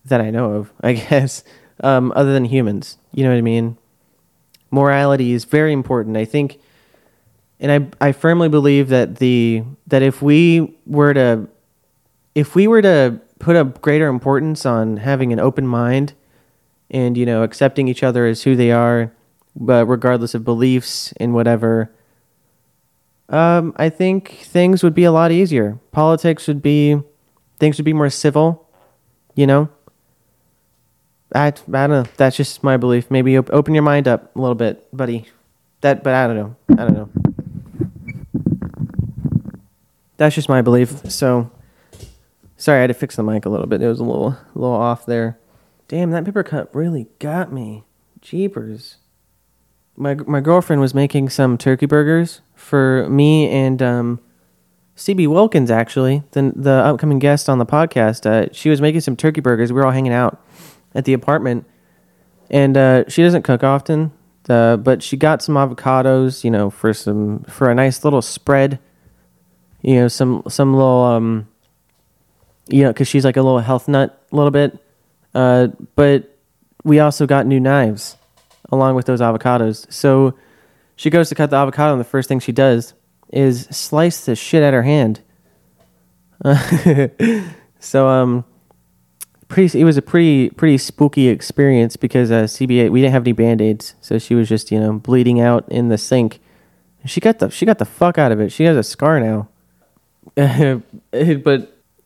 that 0.05 0.21
I 0.21 0.31
know 0.31 0.53
of. 0.53 0.73
I 0.81 0.95
guess 0.95 1.45
um, 1.83 2.13
other 2.15 2.33
than 2.33 2.45
humans. 2.45 2.99
You 3.13 3.25
know 3.25 3.31
what 3.31 3.39
I 3.39 3.43
mean. 3.43 3.79
Morality 4.71 5.33
is 5.33 5.45
very 5.45 5.73
important. 5.73 6.17
I 6.17 6.27
think, 6.27 6.61
and 7.61 7.93
I 8.01 8.09
I 8.09 8.13
firmly 8.13 8.49
believe 8.49 8.89
that 8.89 9.17
the 9.17 9.65
that 9.87 10.03
if 10.03 10.23
we 10.23 10.77
were 10.87 11.15
to 11.15 11.49
if 12.35 12.55
we 12.55 12.67
were 12.67 12.83
to 12.83 13.21
put 13.39 13.57
a 13.57 13.65
greater 13.65 14.09
importance 14.09 14.67
on 14.67 14.99
having 14.99 15.33
an 15.33 15.41
open 15.41 15.67
mind 15.67 16.15
and 16.91 17.17
you 17.17 17.27
know 17.27 17.43
accepting 17.43 17.89
each 17.89 18.03
other 18.03 18.27
as 18.27 18.43
who 18.43 18.57
they 18.57 18.71
are 18.71 19.13
but 19.57 19.87
regardless 19.87 20.35
of 20.35 20.45
beliefs 20.45 21.13
and 21.19 21.35
whatever 21.35 21.91
um, 23.29 23.73
i 23.77 23.89
think 23.89 24.39
things 24.43 24.83
would 24.83 24.95
be 24.95 25.05
a 25.05 25.13
lot 25.13 25.31
easier. 25.31 25.79
Politics 25.93 26.47
would 26.49 26.63
be 26.63 27.01
things 27.59 27.77
would 27.77 27.85
be 27.85 27.93
more 27.93 28.11
civil 28.11 28.65
you 29.35 29.47
know? 29.47 29.69
I, 31.33 31.49
I 31.49 31.51
don't 31.51 31.91
know. 31.91 32.05
That's 32.17 32.37
just 32.37 32.65
my 32.65 32.77
belief. 32.77 33.09
Maybe 33.09 33.37
op- 33.37 33.51
open 33.53 33.75
your 33.75 33.85
mind 33.85 34.09
up 34.09 34.35
a 34.35 34.41
little 34.41 34.55
bit 34.55 34.89
buddy. 34.97 35.27
That 35.83 36.03
but 36.03 36.15
i 36.15 36.27
don't 36.27 36.37
know. 36.37 36.57
I 36.71 36.87
don't 36.87 36.95
know 36.95 37.28
that's 40.19 40.35
just 40.35 40.49
my 40.49 40.61
belief 40.61 41.11
so 41.11 41.51
Sorry, 42.61 42.79
I 42.79 42.81
had 42.81 42.89
to 42.89 42.95
fix 42.95 43.15
the 43.15 43.23
mic 43.23 43.47
a 43.47 43.49
little 43.49 43.69
bit. 43.69 43.81
It 43.81 43.87
was 43.87 44.01
a 44.01 44.05
little, 44.05 44.31
a 44.31 44.39
little 44.53 44.75
off 44.75 45.07
there. 45.07 45.39
Damn, 45.87 46.11
that 46.11 46.25
paper 46.25 46.43
cut 46.43 46.75
really 46.75 47.07
got 47.21 47.53
me. 47.53 47.85
Jeepers. 48.21 48.97
My 49.97 50.15
my 50.15 50.41
girlfriend 50.41 50.81
was 50.81 50.93
making 50.93 51.29
some 51.29 51.57
turkey 51.57 51.87
burgers 51.87 52.41
for 52.57 53.09
me 53.09 53.49
and 53.49 53.81
um, 53.81 54.21
CB 54.97 55.29
Wilkins. 55.29 55.71
Actually, 55.71 56.25
the 56.33 56.53
the 56.55 56.73
upcoming 56.73 57.21
guest 57.21 57.49
on 57.49 57.59
the 57.59 57.67
podcast. 57.67 58.27
Uh, 58.27 58.53
she 58.53 58.71
was 58.71 58.81
making 58.81 59.03
some 59.03 59.17
turkey 59.17 59.41
burgers. 59.41 59.73
We 59.73 59.77
were 59.77 59.87
all 59.87 59.93
hanging 59.93 60.13
out 60.13 60.45
at 60.97 61.05
the 61.05 61.13
apartment, 61.13 61.65
and 62.51 62.77
uh, 62.77 63.05
she 63.09 63.23
doesn't 63.23 63.43
cook 63.43 63.63
often. 63.63 64.13
Uh, 64.49 64.77
but 64.77 65.03
she 65.03 65.17
got 65.17 65.43
some 65.43 65.55
avocados, 65.55 66.43
you 66.43 66.51
know, 66.51 66.71
for 66.71 66.93
some 66.93 67.45
for 67.45 67.71
a 67.71 67.75
nice 67.75 68.03
little 68.03 68.23
spread. 68.23 68.81
You 69.83 69.95
know, 69.95 70.09
some 70.09 70.43
some 70.49 70.75
little 70.75 71.05
um, 71.05 71.49
you 72.69 72.83
know, 72.83 72.93
because 72.93 73.09
she's 73.09 73.25
like 73.25 73.37
a 73.37 73.43
little 73.43 73.61
health 73.61 73.89
nut 73.89 74.23
a 74.33 74.37
little 74.37 74.51
bit. 74.51 74.79
Uh, 75.35 75.69
but 75.95 76.37
we 76.85 76.99
also 77.01 77.27
got 77.27 77.47
new 77.47 77.61
knives 77.61 78.17
along 78.71 78.95
with 78.95 79.07
those 79.07 79.21
avocados. 79.21 79.91
So 79.93 80.35
she 80.97 81.11
goes 81.11 81.29
to 81.29 81.35
cut 81.35 81.51
the 81.51 81.57
avocado, 81.57 81.93
and 81.93 82.01
the 82.01 82.05
first 82.05 82.29
thing 82.29 82.41
she 82.41 82.53
does 82.53 82.95
is 83.31 83.67
slice 83.67 84.25
the 84.25 84.35
shit 84.35 84.63
out 84.63 84.75
her 84.75 84.83
hand. 84.83 85.21
Uh, 86.45 87.09
so 87.79 88.09
um, 88.09 88.45
pretty. 89.49 89.81
It 89.81 89.85
was 89.85 89.97
a 89.97 90.03
pretty 90.03 90.51
pretty 90.51 90.79
spooky 90.79 91.29
experience 91.29 91.97
because 91.97 92.31
uh, 92.31 92.45
CBA 92.45 92.91
we 92.91 93.01
didn't 93.01 93.13
have 93.13 93.23
any 93.23 93.33
band 93.33 93.61
aids, 93.61 93.95
so 94.01 94.19
she 94.19 94.35
was 94.35 94.49
just 94.49 94.71
you 94.71 94.81
know 94.81 94.95
bleeding 94.95 95.41
out 95.41 95.69
in 95.69 95.89
the 95.89 95.99
sink. 95.99 96.41
She 97.05 97.21
got 97.21 97.39
the 97.39 97.51
she 97.51 97.65
got 97.65 97.79
the 97.79 97.85
fuck 97.85 98.19
out 98.19 98.33
of 98.33 98.41
it. 98.41 98.51
She 98.51 98.65
has 98.65 98.77
a 98.77 98.83
scar 98.83 99.21
now. 99.21 99.49
but 100.35 100.83
I 101.13 101.23
don't 101.23 101.45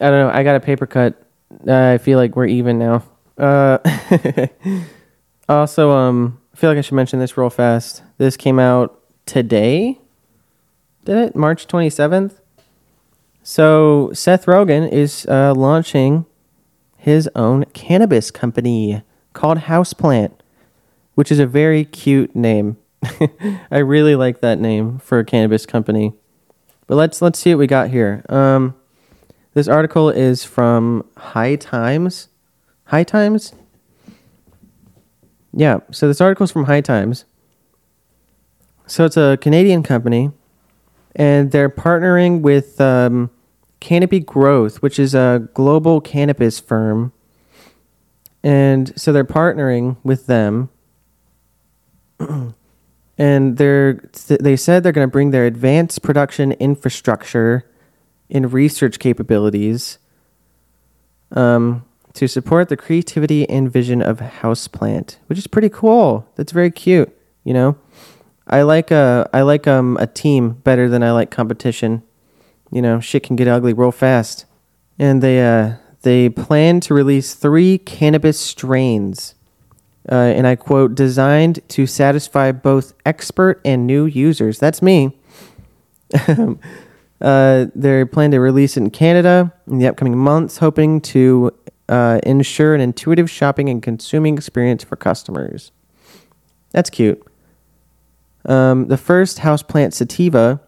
know. 0.01 0.31
I 0.33 0.43
got 0.43 0.57
a 0.57 0.61
paper 0.61 0.87
cut. 0.87 1.23
Uh, 1.67 1.93
I 1.93 1.99
feel 1.99 2.19
like 2.19 2.35
we're 2.35 2.47
even 2.47 2.79
now. 2.79 3.05
Uh, 3.39 3.79
also, 5.49 5.91
um, 5.91 6.41
I 6.53 6.57
feel 6.57 6.71
like 6.71 6.79
I 6.79 6.83
should 6.83 6.95
mention 6.95 7.19
this 7.19 7.37
real 7.37 7.51
fast. 7.51 8.03
This 8.19 8.37
came 8.37 8.59
out 8.59 9.01
today. 9.27 9.99
Did 11.05 11.17
it? 11.17 11.37
March 11.37 11.67
27th? 11.67 12.41
So, 13.43 14.11
Seth 14.13 14.47
Rogen 14.47 14.91
is 14.91 15.27
uh, 15.27 15.53
launching 15.55 16.27
his 16.97 17.29
own 17.35 17.65
cannabis 17.73 18.31
company 18.31 19.03
called 19.33 19.59
Houseplant, 19.59 20.33
which 21.15 21.33
is 21.33 21.41
a 21.41 21.47
very 21.47 21.85
cute 21.85 22.37
name. 22.37 22.77
I 23.71 23.79
really 23.79 24.15
like 24.15 24.41
that 24.41 24.61
name 24.61 24.99
for 25.01 25.19
a 25.19 25.25
cannabis 25.25 25.67
company. 25.67 26.13
But 26.93 26.97
let's 26.97 27.23
let's 27.23 27.39
see 27.39 27.55
what 27.55 27.59
we 27.61 27.67
got 27.67 27.89
here. 27.89 28.23
Um, 28.29 28.75
this 29.55 29.67
article 29.67 30.11
is 30.11 30.45
from 30.45 31.09
High 31.17 31.57
Times. 31.57 32.29
High 32.85 33.03
Times? 33.03 33.55
Yeah, 35.55 35.79
so 35.91 36.07
this 36.07 36.21
article 36.21 36.45
is 36.45 36.53
from 36.53 36.65
High 36.65 36.83
Times. 36.83 37.25
So 38.87 39.07
it's 39.07 39.17
a 39.17 39.39
Canadian 39.41 39.83
company, 39.83 40.33
and 41.17 41.51
they're 41.51 41.71
partnering 41.71 42.43
with 42.43 42.79
um, 42.79 43.31
Canopy 43.81 44.21
Growth, 44.21 44.83
which 44.83 44.99
is 44.99 45.15
a 45.15 45.49
global 45.55 46.03
cannabis 46.03 46.61
firm. 46.61 47.15
And 48.43 48.93
so 49.01 49.15
they're 49.15 49.25
partnering 49.25 49.97
with 50.05 50.27
them. 50.27 50.69
and 53.19 53.57
they're 53.57 54.01
they 54.29 54.57
said 54.57 54.83
they're 54.83 54.93
going 54.93 55.07
to 55.07 55.13
bring 55.13 55.31
their 55.31 55.47
advanced 55.47 56.03
production 56.03 56.53
infrastructure 56.53 57.65
and 58.31 58.53
research 58.53 58.99
capabilities 58.99 59.99
um, 61.33 61.85
to 62.15 62.27
support 62.27 62.69
the 62.69 62.77
creativity 62.77 63.49
and 63.49 63.71
vision 63.73 64.03
of 64.03 64.19
Houseplant, 64.19 65.17
which 65.27 65.39
is 65.39 65.47
pretty 65.47 65.69
cool. 65.69 66.27
That's 66.37 66.53
very 66.53 66.71
cute. 66.71 67.15
You 67.45 67.55
know, 67.55 67.79
I 68.47 68.63
like 68.63 68.91
a 68.91 69.29
I 69.33 69.43
like 69.43 69.67
um 69.67 69.97
a 70.01 70.07
team 70.07 70.51
better 70.65 70.89
than 70.89 71.03
I 71.03 71.13
like 71.13 71.31
competition. 71.31 72.03
You 72.71 72.83
know, 72.83 73.01
shit 73.01 73.23
can 73.23 73.37
get 73.37 73.49
ugly 73.49 73.73
real 73.73 73.93
fast. 73.93 74.47
And 74.99 75.23
they 75.23 75.45
uh 75.45 75.77
they 76.03 76.29
plan 76.29 76.81
to 76.81 76.95
release 76.95 77.35
three 77.35 77.79
cannabis 77.79 78.39
strains, 78.39 79.35
uh, 80.11 80.15
and 80.15 80.47
I 80.47 80.57
quote, 80.57 80.95
designed 80.95 81.61
to 81.69 81.87
satisfy 81.87 82.53
both 82.53 82.95
expert 83.07 83.61
and 83.65 83.87
new 83.87 84.05
users. 84.05 84.59
That's 84.59 84.83
me. 84.83 85.17
uh, 87.21 87.67
they 87.75 88.05
plan 88.05 88.33
to 88.33 88.41
release 88.41 88.77
it 88.77 88.81
in 88.81 88.91
Canada 88.91 89.53
in 89.67 89.79
the 89.79 89.87
upcoming 89.87 90.19
months, 90.19 90.59
hoping 90.59 91.01
to 91.01 91.53
uh, 91.89 92.21
ensure 92.25 92.75
an 92.75 92.81
intuitive 92.81 93.31
shopping 93.31 93.69
and 93.69 93.83
consuming 93.83 94.37
experience 94.37 94.83
for 94.83 94.97
customers. 94.97 95.73
That's 96.71 96.91
cute. 96.91 97.23
Um, 98.45 98.89
the 98.89 98.97
first 98.97 99.39
houseplant 99.39 99.93
sativa 99.93 100.61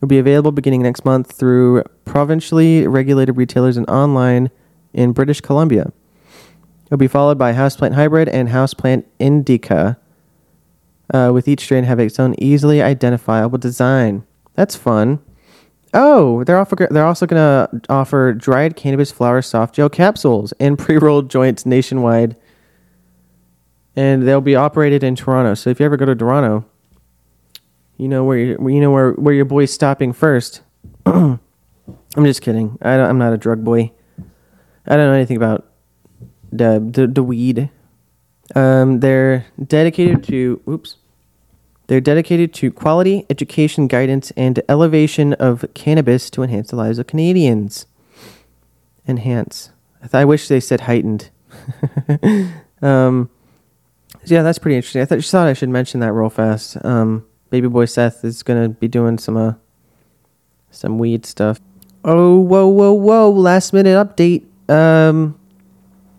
will 0.00 0.08
be 0.08 0.18
available 0.18 0.52
beginning 0.52 0.82
next 0.82 1.04
month 1.04 1.32
through 1.32 1.84
provincially 2.04 2.86
regulated 2.86 3.36
retailers 3.36 3.76
and 3.76 3.88
online 3.88 4.50
in 4.92 5.12
British 5.12 5.40
Columbia. 5.40 5.92
It'll 6.86 6.98
be 6.98 7.08
followed 7.08 7.38
by 7.38 7.52
houseplant 7.52 7.94
hybrid 7.94 8.28
and 8.28 8.48
houseplant 8.48 9.04
indica, 9.18 9.98
uh, 11.12 11.30
with 11.32 11.48
each 11.48 11.60
strain 11.60 11.84
having 11.84 12.06
its 12.06 12.20
own 12.20 12.34
easily 12.38 12.82
identifiable 12.82 13.58
design. 13.58 14.24
That's 14.54 14.76
fun. 14.76 15.20
Oh, 15.92 16.42
they're 16.44 16.64
they're 16.90 17.06
also 17.06 17.26
going 17.26 17.40
to 17.40 17.80
offer 17.88 18.32
dried 18.32 18.76
cannabis 18.76 19.12
flower 19.12 19.42
soft 19.42 19.74
gel 19.74 19.88
capsules 19.88 20.52
and 20.58 20.78
pre-rolled 20.78 21.30
joints 21.30 21.64
nationwide. 21.64 22.36
And 23.96 24.26
they'll 24.26 24.40
be 24.40 24.56
operated 24.56 25.04
in 25.04 25.14
Toronto. 25.14 25.54
So 25.54 25.70
if 25.70 25.78
you 25.78 25.86
ever 25.86 25.96
go 25.96 26.04
to 26.04 26.16
Toronto, 26.16 26.64
you 27.96 28.08
know 28.08 28.24
where 28.24 28.38
you 28.38 28.68
you 28.68 28.80
know 28.80 28.90
where 28.90 29.12
where 29.12 29.34
your 29.34 29.44
boy's 29.44 29.72
stopping 29.72 30.12
first. 30.12 30.62
I'm 31.06 31.38
just 32.16 32.42
kidding. 32.42 32.76
I 32.82 32.94
I'm 32.94 33.18
not 33.18 33.32
a 33.32 33.36
drug 33.38 33.62
boy. 33.62 33.92
I 34.86 34.96
don't 34.96 35.06
know 35.06 35.12
anything 35.12 35.36
about 35.36 35.66
the 36.56 36.84
the, 36.84 37.06
the 37.06 37.22
weed. 37.22 37.70
Um, 38.54 39.00
they're 39.00 39.46
dedicated 39.62 40.22
to 40.24 40.60
oops. 40.68 40.96
They're 41.86 42.00
dedicated 42.00 42.54
to 42.54 42.70
quality 42.72 43.26
education, 43.28 43.88
guidance, 43.88 44.30
and 44.36 44.62
elevation 44.68 45.34
of 45.34 45.64
cannabis 45.74 46.30
to 46.30 46.42
enhance 46.42 46.70
the 46.70 46.76
lives 46.76 46.98
of 46.98 47.06
Canadians. 47.06 47.86
Enhance. 49.06 49.70
I, 50.02 50.06
th- 50.06 50.14
I 50.14 50.24
wish 50.24 50.48
they 50.48 50.60
said 50.60 50.82
heightened. 50.82 51.30
um, 52.82 53.28
yeah, 54.24 54.42
that's 54.42 54.58
pretty 54.58 54.76
interesting. 54.76 55.02
I 55.02 55.04
th- 55.04 55.20
just 55.20 55.30
thought 55.30 55.46
I 55.46 55.52
should 55.52 55.68
mention 55.68 56.00
that 56.00 56.12
real 56.12 56.30
fast. 56.30 56.82
Um, 56.84 57.26
Baby 57.50 57.68
boy 57.68 57.84
Seth 57.84 58.24
is 58.24 58.42
gonna 58.42 58.70
be 58.70 58.88
doing 58.88 59.16
some 59.16 59.36
uh, 59.36 59.54
some 60.72 60.98
weed 60.98 61.24
stuff. 61.24 61.60
Oh, 62.04 62.40
whoa, 62.40 62.66
whoa, 62.66 62.92
whoa! 62.92 63.30
Last 63.30 63.72
minute 63.72 63.94
update. 63.94 64.44
Um, 64.68 65.38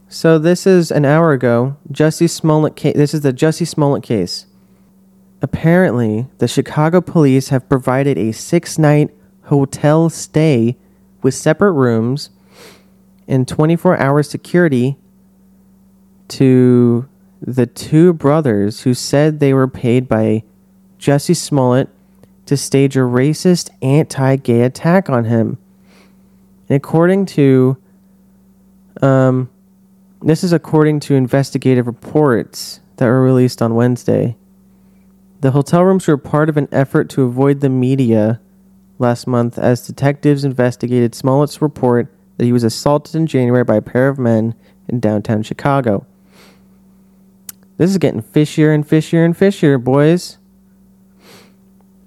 so 0.07 0.37
this 0.37 0.67
is 0.67 0.91
an 0.91 1.05
hour 1.05 1.31
ago. 1.31 1.77
Jussie 1.91 2.29
Smollett 2.29 2.75
case. 2.75 2.95
This 2.95 3.13
is 3.13 3.21
the 3.21 3.33
Jesse 3.33 3.65
Smollett 3.65 4.03
case. 4.03 4.45
Apparently, 5.41 6.27
the 6.37 6.47
Chicago 6.47 7.01
police 7.01 7.49
have 7.49 7.67
provided 7.69 8.17
a 8.17 8.31
six-night 8.31 9.11
hotel 9.43 10.09
stay 10.09 10.77
with 11.21 11.33
separate 11.33 11.73
rooms 11.73 12.29
and 13.27 13.47
24-hour 13.47 14.23
security 14.23 14.97
to 16.27 17.07
the 17.41 17.65
two 17.65 18.13
brothers 18.13 18.81
who 18.81 18.93
said 18.93 19.39
they 19.39 19.53
were 19.53 19.67
paid 19.67 20.07
by 20.07 20.43
Jesse 20.97 21.33
Smollett 21.33 21.89
to 22.45 22.55
stage 22.57 22.95
a 22.95 23.01
racist 23.01 23.69
anti 23.81 24.35
gay 24.37 24.61
attack 24.61 25.09
on 25.09 25.25
him. 25.25 25.57
And 26.69 26.77
according 26.77 27.25
to, 27.27 27.77
um, 29.01 29.49
this 30.25 30.43
is 30.43 30.51
according 30.51 30.99
to 31.01 31.13
investigative 31.13 31.85
reports 31.85 32.79
that 32.97 33.05
were 33.05 33.21
released 33.21 33.61
on 33.61 33.75
Wednesday. 33.75 34.35
The 35.41 35.51
hotel 35.51 35.83
rooms 35.83 36.07
were 36.07 36.17
part 36.17 36.49
of 36.49 36.57
an 36.57 36.67
effort 36.71 37.09
to 37.11 37.21
avoid 37.21 37.59
the 37.59 37.69
media 37.69 38.41
last 38.97 39.27
month 39.27 39.59
as 39.59 39.85
detectives 39.85 40.43
investigated 40.43 41.13
Smollett's 41.13 41.61
report 41.61 42.11
that 42.37 42.45
he 42.45 42.51
was 42.51 42.63
assaulted 42.63 43.13
in 43.13 43.27
January 43.27 43.63
by 43.63 43.75
a 43.75 43.81
pair 43.83 44.09
of 44.09 44.17
men 44.17 44.55
in 44.87 44.99
downtown 44.99 45.43
Chicago. 45.43 46.07
This 47.77 47.91
is 47.91 47.99
getting 47.99 48.23
fishier 48.23 48.73
and 48.73 48.87
fishier 48.87 49.23
and 49.23 49.37
fishier, 49.37 49.81
boys. 49.81 50.39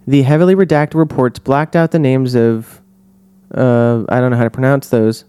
The 0.08 0.22
heavily 0.22 0.56
redacted 0.56 0.94
reports 0.94 1.38
blacked 1.38 1.76
out 1.76 1.92
the 1.92 2.00
names 2.00 2.34
of, 2.34 2.80
uh, 3.54 4.04
I 4.08 4.20
don't 4.20 4.32
know 4.32 4.36
how 4.36 4.44
to 4.44 4.50
pronounce 4.50 4.88
those, 4.88 5.24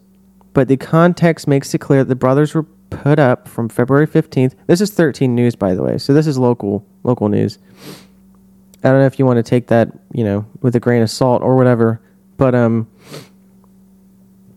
but 0.54 0.68
the 0.68 0.78
context 0.78 1.48
makes 1.48 1.72
it 1.76 1.80
clear 1.80 2.04
that 2.04 2.10
the 2.10 2.16
brothers 2.16 2.56
were 2.56 2.66
put 2.90 3.20
up 3.20 3.48
from 3.48 3.70
February 3.70 4.08
15th. 4.08 4.56
This 4.68 4.82
is 4.82 4.92
13 4.92 5.36
News, 5.36 5.56
by 5.56 5.76
the 5.76 5.84
way, 5.84 5.98
so 5.98 6.14
this 6.14 6.28
is 6.28 6.38
local 6.38 6.86
local 7.04 7.30
news. 7.30 7.60
I 8.84 8.90
don't 8.90 9.00
know 9.00 9.06
if 9.06 9.20
you 9.20 9.26
want 9.26 9.38
to 9.38 9.44
take 9.44 9.68
that, 9.68 9.90
you 10.14 10.24
know, 10.24 10.46
with 10.62 10.76
a 10.76 10.80
grain 10.80 11.02
of 11.02 11.10
salt 11.10 11.42
or 11.42 11.56
whatever, 11.56 12.02
but 12.38 12.56
um, 12.56 12.88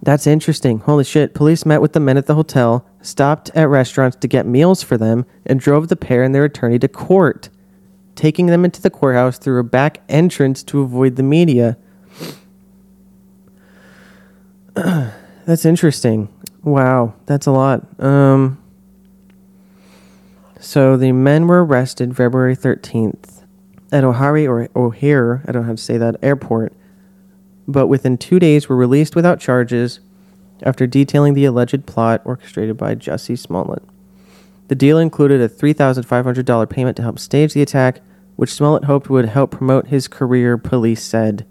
that's 0.03 0.27
interesting. 0.27 0.79
Holy 0.79 1.05
shit! 1.05 1.35
Police 1.35 1.66
met 1.66 1.81
with 1.81 1.92
the 1.92 2.01
men 2.01 2.16
at 2.16 2.27
the 2.27 2.35
hotel, 2.35 2.87
stopped 3.01 3.51
at 3.55 3.68
restaurants 3.68 4.16
to 4.18 4.29
get 4.29 4.47
meals 4.47 4.83
for 4.83 4.97
them, 4.97 5.27
and 5.47 5.61
drove 5.61 5.88
the 5.88 5.97
pair 5.97 6.23
and 6.23 6.35
their 6.35 6.45
attorney 6.45 6.79
to 6.79 6.88
court 6.88 7.49
taking 8.14 8.47
them 8.47 8.64
into 8.64 8.81
the 8.81 8.90
courthouse 8.90 9.38
through 9.38 9.59
a 9.59 9.64
back 9.64 10.01
entrance 10.09 10.62
to 10.64 10.81
avoid 10.81 11.16
the 11.16 11.23
media. 11.23 11.77
that's 14.75 15.64
interesting. 15.64 16.29
Wow, 16.64 17.14
that's 17.27 17.46
a 17.46 17.51
lot. 17.53 17.85
Um, 18.01 18.62
so 20.61 20.96
the 20.96 21.12
men 21.12 21.46
were 21.48 21.64
arrested 21.64 22.16
February 22.16 22.57
13th 22.57 23.42
at 23.92 24.05
O'Hare 24.05 24.48
or 24.48 24.68
O'Hare, 24.75 25.42
I 25.46 25.53
don't 25.53 25.64
how 25.64 25.72
to 25.72 25.77
say 25.77 25.98
that, 25.98 26.16
airport, 26.22 26.72
but 27.68 27.88
within 27.88 28.16
two 28.16 28.38
days 28.38 28.68
were 28.68 28.77
released 28.77 29.14
without 29.14 29.38
charges 29.38 30.01
after 30.62 30.87
detailing 30.87 31.35
the 31.35 31.44
alleged 31.44 31.87
plot 31.87 32.22
orchestrated 32.25 32.77
by 32.77 32.94
Jesse 32.94 33.37
Smollett. 33.37 33.83
The 34.68 34.75
deal 34.75 34.98
included 34.98 35.40
a 35.40 35.48
$3,500 35.48 36.70
payment 36.70 36.96
to 36.96 37.03
help 37.03 37.18
stage 37.18 37.53
the 37.53 37.62
attack, 37.62 38.01
which 38.37 38.53
Smollett 38.55 38.85
hoped 38.85 39.11
would 39.11 39.27
help 39.27 39.51
promote 39.51 39.88
his 39.88 40.09
career, 40.09 40.57
police 40.57 41.03
said. 41.03 41.44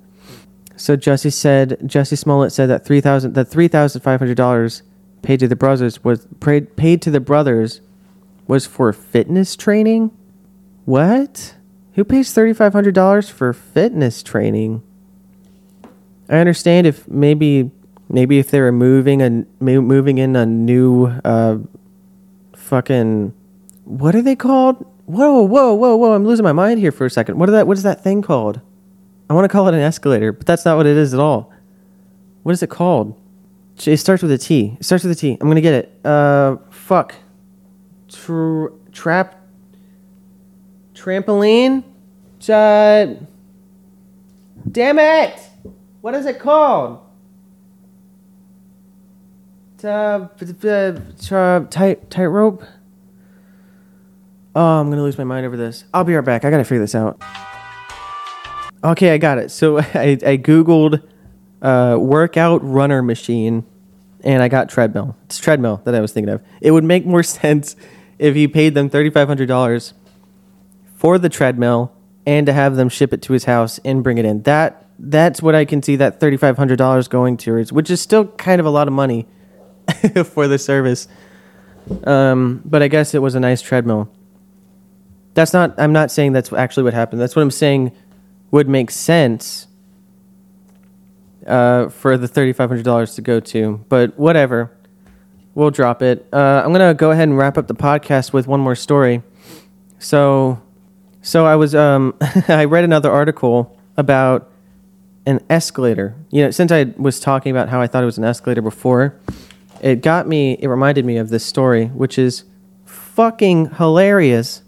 So 0.75 0.95
Jesse 0.95 1.29
said 1.29 1.77
Jesse 1.85 2.15
Smollett 2.15 2.51
said 2.51 2.65
that 2.67 2.83
three 2.83 3.01
thousand 3.01 3.35
that 3.35 3.45
three 3.45 3.67
thousand 3.67 4.01
five 4.01 4.19
hundred 4.19 4.35
dollars 4.35 4.81
paid 5.21 5.39
to 5.39 5.47
the 5.47 5.55
brothers 5.55 6.03
was 6.03 6.27
paid, 6.39 6.75
paid 6.75 7.01
to 7.03 7.11
the 7.11 7.19
brothers 7.19 7.81
was 8.47 8.65
for 8.65 8.91
fitness 8.91 9.55
training. 9.55 10.11
What? 10.85 11.55
Who 11.93 12.03
pays 12.03 12.33
thirty 12.33 12.53
five 12.53 12.73
hundred 12.73 12.95
dollars 12.95 13.29
for 13.29 13.53
fitness 13.53 14.23
training? 14.23 14.83
I 16.29 16.37
understand 16.37 16.87
if 16.87 17.07
maybe 17.07 17.71
maybe 18.09 18.39
if 18.39 18.51
they 18.51 18.59
were 18.61 18.71
moving 18.71 19.21
and 19.21 19.45
moving 19.59 20.17
in 20.17 20.35
a 20.35 20.45
new 20.45 21.07
uh, 21.25 21.57
fucking 22.55 23.33
what 23.83 24.15
are 24.15 24.21
they 24.21 24.35
called? 24.35 24.85
Whoa, 25.05 25.43
whoa, 25.43 25.73
whoa, 25.73 25.95
whoa! 25.95 26.13
I'm 26.13 26.25
losing 26.25 26.43
my 26.43 26.53
mind 26.53 26.79
here 26.79 26.91
for 26.91 27.05
a 27.05 27.09
second. 27.09 27.37
What 27.37 27.49
is 27.49 27.53
that? 27.53 27.67
What 27.67 27.77
is 27.77 27.83
that 27.83 28.01
thing 28.03 28.21
called? 28.21 28.61
I 29.29 29.33
want 29.33 29.45
to 29.45 29.49
call 29.49 29.67
it 29.67 29.73
an 29.73 29.81
escalator, 29.81 30.31
but 30.31 30.45
that's 30.45 30.65
not 30.65 30.77
what 30.77 30.85
it 30.85 30.97
is 30.97 31.13
at 31.13 31.19
all. 31.19 31.51
What 32.43 32.53
is 32.53 32.63
it 32.63 32.69
called? 32.69 33.20
It 33.85 33.97
starts 33.97 34.21
with 34.21 34.31
a 34.31 34.37
T. 34.37 34.77
It 34.79 34.85
starts 34.85 35.03
with 35.03 35.11
a 35.11 35.19
T. 35.19 35.37
I'm 35.39 35.47
gonna 35.47 35.61
get 35.61 35.73
it. 35.73 36.05
Uh, 36.05 36.57
fuck. 36.69 37.15
Tr- 38.09 38.67
trap. 38.91 39.41
Trampoline. 40.93 41.83
Uh, 42.47 43.15
damn 44.71 44.99
it! 44.99 45.49
What 46.01 46.15
is 46.15 46.25
it 46.25 46.39
called? 46.39 46.99
Uh, 49.83 50.27
tight 51.69 52.09
tightrope. 52.09 52.63
Oh, 54.55 54.79
I'm 54.79 54.89
gonna 54.89 55.01
lose 55.01 55.17
my 55.17 55.23
mind 55.23 55.45
over 55.45 55.57
this. 55.57 55.85
I'll 55.93 56.03
be 56.03 56.13
right 56.13 56.25
back. 56.25 56.45
I 56.45 56.51
gotta 56.51 56.63
figure 56.63 56.81
this 56.81 56.95
out. 56.95 57.21
Okay, 58.83 59.13
I 59.13 59.17
got 59.17 59.37
it. 59.37 59.51
So 59.51 59.77
I, 59.79 60.17
I 60.25 60.37
googled 60.37 61.01
uh, 61.61 61.97
workout 61.99 62.63
runner 62.63 63.01
machine, 63.01 63.65
and 64.23 64.41
I 64.41 64.47
got 64.47 64.69
treadmill. 64.69 65.15
It's 65.25 65.39
treadmill 65.39 65.81
that 65.85 65.95
I 65.95 65.99
was 65.99 66.11
thinking 66.11 66.33
of. 66.33 66.41
It 66.61 66.71
would 66.71 66.83
make 66.83 67.05
more 67.05 67.23
sense 67.41 67.75
if 68.19 68.35
you 68.35 68.49
paid 68.49 68.73
them 68.73 68.89
thirty 68.89 69.09
five 69.09 69.27
hundred 69.27 69.47
dollars 69.47 69.93
for 70.95 71.17
the 71.17 71.29
treadmill 71.29 71.93
and 72.25 72.45
to 72.45 72.53
have 72.53 72.75
them 72.75 72.89
ship 72.89 73.13
it 73.13 73.21
to 73.23 73.33
his 73.33 73.45
house 73.45 73.79
and 73.83 74.03
bring 74.03 74.17
it 74.17 74.25
in. 74.25 74.43
That 74.43 74.87
that's 74.99 75.41
what 75.41 75.55
I 75.55 75.65
can 75.65 75.81
see 75.81 75.95
that 75.97 76.19
thirty 76.19 76.37
five 76.37 76.57
hundred 76.57 76.77
dollars 76.77 77.07
going 77.07 77.37
towards, 77.37 77.71
which 77.71 77.89
is 77.89 78.01
still 78.01 78.27
kind 78.27 78.59
of 78.59 78.65
a 78.65 78.69
lot 78.69 78.87
of 78.87 78.93
money 78.93 79.27
for 80.25 80.47
the 80.47 80.57
service. 80.57 81.07
Um, 82.03 82.61
but 82.63 82.83
I 82.83 82.87
guess 82.87 83.13
it 83.13 83.19
was 83.19 83.35
a 83.35 83.39
nice 83.39 83.61
treadmill. 83.61 84.11
That's 85.33 85.53
not. 85.53 85.79
I'm 85.79 85.93
not 85.93 86.11
saying 86.11 86.33
that's 86.33 86.51
actually 86.53 86.83
what 86.83 86.93
happened. 86.93 87.21
That's 87.21 87.35
what 87.35 87.41
I'm 87.41 87.51
saying 87.51 87.91
would 88.51 88.67
make 88.67 88.91
sense 88.91 89.67
uh, 91.47 91.89
for 91.89 92.17
the 92.17 92.27
thirty 92.27 92.53
five 92.53 92.69
hundred 92.69 92.85
dollars 92.85 93.15
to 93.15 93.21
go 93.21 93.39
to. 93.39 93.83
But 93.89 94.17
whatever, 94.17 94.71
we'll 95.55 95.71
drop 95.71 96.01
it. 96.01 96.27
Uh, 96.31 96.61
I'm 96.63 96.71
gonna 96.71 96.93
go 96.93 97.11
ahead 97.11 97.27
and 97.27 97.37
wrap 97.37 97.57
up 97.57 97.67
the 97.67 97.75
podcast 97.75 98.33
with 98.33 98.47
one 98.47 98.59
more 98.59 98.75
story. 98.75 99.23
So, 99.99 100.61
so 101.21 101.45
I 101.45 101.55
was 101.55 101.75
um, 101.75 102.15
I 102.47 102.65
read 102.65 102.83
another 102.83 103.11
article 103.11 103.77
about 103.97 104.49
an 105.25 105.43
escalator. 105.49 106.15
You 106.29 106.45
know, 106.45 106.51
since 106.51 106.71
I 106.71 106.93
was 106.97 107.19
talking 107.19 107.51
about 107.51 107.69
how 107.69 107.81
I 107.81 107.87
thought 107.87 108.03
it 108.03 108.07
was 108.07 108.17
an 108.17 108.23
escalator 108.23 108.61
before, 108.61 109.19
it 109.81 110.01
got 110.01 110.27
me. 110.27 110.57
It 110.59 110.67
reminded 110.67 111.05
me 111.05 111.17
of 111.17 111.29
this 111.29 111.45
story, 111.45 111.87
which 111.87 112.17
is 112.17 112.45
fucking 112.85 113.75
hilarious. 113.75 114.63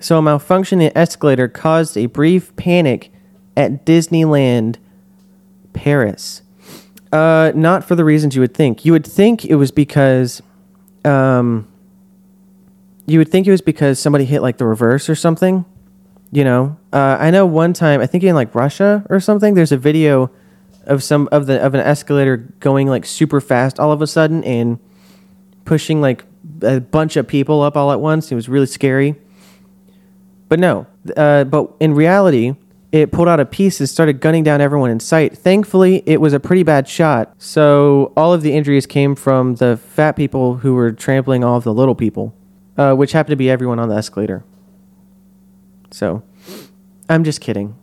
So, 0.00 0.18
a 0.18 0.22
malfunctioning 0.22 0.90
escalator 0.94 1.48
caused 1.48 1.96
a 1.96 2.06
brief 2.06 2.54
panic 2.56 3.12
at 3.56 3.86
Disneyland 3.86 4.76
Paris. 5.72 6.42
Uh, 7.12 7.52
not 7.54 7.84
for 7.84 7.94
the 7.94 8.04
reasons 8.04 8.34
you 8.34 8.40
would 8.40 8.54
think. 8.54 8.84
You 8.84 8.92
would 8.92 9.06
think 9.06 9.44
it 9.44 9.56
was 9.56 9.70
because, 9.70 10.40
um, 11.04 11.68
you 13.06 13.18
would 13.18 13.28
think 13.28 13.46
it 13.46 13.50
was 13.50 13.60
because 13.60 13.98
somebody 13.98 14.24
hit 14.24 14.40
like 14.40 14.56
the 14.56 14.66
reverse 14.66 15.10
or 15.10 15.14
something. 15.14 15.64
You 16.30 16.44
know, 16.44 16.78
uh, 16.92 17.18
I 17.20 17.30
know 17.30 17.44
one 17.44 17.74
time 17.74 18.00
I 18.00 18.06
think 18.06 18.24
in 18.24 18.34
like 18.34 18.54
Russia 18.54 19.04
or 19.10 19.20
something. 19.20 19.52
There's 19.52 19.72
a 19.72 19.76
video 19.76 20.30
of 20.86 21.02
some 21.02 21.28
of 21.30 21.46
the 21.46 21.60
of 21.60 21.74
an 21.74 21.80
escalator 21.80 22.38
going 22.58 22.88
like 22.88 23.04
super 23.04 23.40
fast 23.40 23.78
all 23.78 23.92
of 23.92 24.02
a 24.02 24.06
sudden 24.06 24.42
and 24.44 24.78
pushing 25.64 26.00
like 26.00 26.24
a 26.62 26.80
bunch 26.80 27.16
of 27.16 27.28
people 27.28 27.60
up 27.60 27.76
all 27.76 27.92
at 27.92 28.00
once. 28.00 28.32
It 28.32 28.34
was 28.34 28.48
really 28.48 28.66
scary. 28.66 29.16
But 30.48 30.58
no, 30.58 30.86
uh, 31.16 31.44
but 31.44 31.72
in 31.80 31.94
reality, 31.94 32.54
it 32.92 33.10
pulled 33.10 33.26
out 33.26 33.40
a 33.40 33.46
piece 33.46 33.80
and 33.80 33.88
started 33.88 34.20
gunning 34.20 34.44
down 34.44 34.60
everyone 34.60 34.90
in 34.90 35.00
sight. 35.00 35.36
Thankfully, 35.36 36.02
it 36.04 36.20
was 36.20 36.34
a 36.34 36.40
pretty 36.40 36.62
bad 36.62 36.86
shot. 36.86 37.34
So 37.38 38.12
all 38.16 38.34
of 38.34 38.42
the 38.42 38.52
injuries 38.52 38.86
came 38.86 39.14
from 39.14 39.54
the 39.54 39.78
fat 39.78 40.12
people 40.12 40.58
who 40.58 40.74
were 40.74 40.92
trampling 40.92 41.42
all 41.42 41.56
of 41.56 41.64
the 41.64 41.72
little 41.72 41.94
people, 41.94 42.34
uh, 42.76 42.94
which 42.94 43.12
happened 43.12 43.32
to 43.32 43.36
be 43.36 43.48
everyone 43.48 43.78
on 43.78 43.88
the 43.88 43.94
escalator. 43.96 44.44
So 45.90 46.22
I'm 47.08 47.24
just 47.24 47.40
kidding. 47.40 47.74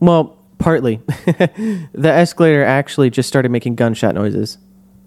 Well, 0.00 0.36
partly. 0.58 0.96
the 1.06 2.10
escalator 2.12 2.64
actually 2.64 3.10
just 3.10 3.28
started 3.28 3.50
making 3.50 3.76
gunshot 3.76 4.16
noises. 4.16 4.58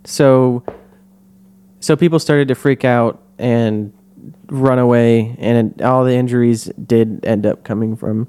So 0.06 0.64
so 1.82 1.98
people 1.98 2.20
started 2.20 2.48
to 2.48 2.56
freak 2.56 2.86
out 2.86 3.22
and 3.38 3.94
run 4.48 4.80
away 4.80 5.36
and 5.38 5.82
all 5.82 6.04
the 6.04 6.14
injuries 6.14 6.66
did 6.86 7.26
end 7.26 7.46
up 7.46 7.64
coming 7.64 7.96
from 7.96 8.28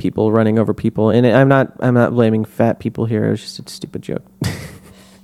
people 0.00 0.32
running 0.32 0.58
over 0.58 0.74
people 0.74 1.10
and 1.10 1.26
I'm 1.26 1.48
not 1.48 1.72
I'm 1.80 1.94
not 1.94 2.12
blaming 2.12 2.44
fat 2.44 2.80
people 2.80 3.04
here. 3.04 3.26
It 3.26 3.30
was 3.30 3.40
just 3.40 3.58
a 3.60 3.70
stupid 3.70 4.02
joke. 4.02 4.24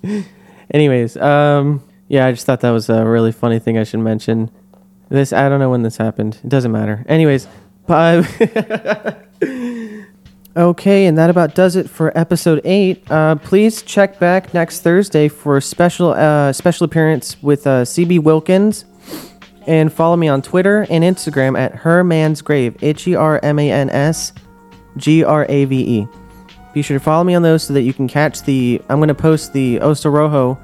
Anyways, 0.70 1.16
um 1.16 1.82
yeah, 2.08 2.26
I 2.26 2.32
just 2.32 2.46
thought 2.46 2.60
that 2.60 2.70
was 2.70 2.88
a 2.88 3.04
really 3.04 3.32
funny 3.32 3.58
thing 3.58 3.78
I 3.78 3.84
should 3.84 4.00
mention. 4.00 4.50
This 5.08 5.32
I 5.32 5.48
don't 5.48 5.58
know 5.58 5.70
when 5.70 5.82
this 5.82 5.96
happened. 5.96 6.38
It 6.44 6.48
doesn't 6.48 6.70
matter. 6.72 7.04
Anyways, 7.08 7.48
bye. 7.86 8.22
Okay, 10.56 11.04
and 11.04 11.18
that 11.18 11.28
about 11.28 11.54
does 11.54 11.76
it 11.76 11.90
for 11.90 12.16
episode 12.16 12.62
eight. 12.64 13.08
Uh, 13.10 13.34
please 13.34 13.82
check 13.82 14.18
back 14.18 14.54
next 14.54 14.80
Thursday 14.80 15.28
for 15.28 15.58
a 15.58 15.62
special 15.62 16.12
uh, 16.12 16.50
special 16.54 16.86
appearance 16.86 17.42
with 17.42 17.66
uh, 17.66 17.82
CB 17.82 18.20
Wilkins, 18.20 18.86
and 19.66 19.92
follow 19.92 20.16
me 20.16 20.28
on 20.28 20.40
Twitter 20.40 20.86
and 20.88 21.04
Instagram 21.04 21.58
at 21.58 21.74
Herman's 21.74 22.40
Grave. 22.40 22.74
H 22.80 23.06
E 23.06 23.14
R 23.14 23.38
M 23.42 23.58
A 23.58 23.70
N 23.70 23.90
S 23.90 24.32
G 24.96 25.24
R 25.24 25.46
A 25.48 25.64
V 25.64 26.00
E. 26.00 26.08
Be 26.72 26.82
sure 26.82 26.98
to 26.98 27.02
follow 27.02 27.24
me 27.24 27.34
on 27.34 27.42
those 27.42 27.62
so 27.62 27.72
that 27.72 27.82
you 27.82 27.94
can 27.94 28.06
catch 28.08 28.42
the. 28.42 28.82
I'm 28.88 28.98
going 28.98 29.08
to 29.08 29.14
post 29.14 29.52
the 29.52 29.78
Oso 29.78 30.12
Rojo 30.12 30.58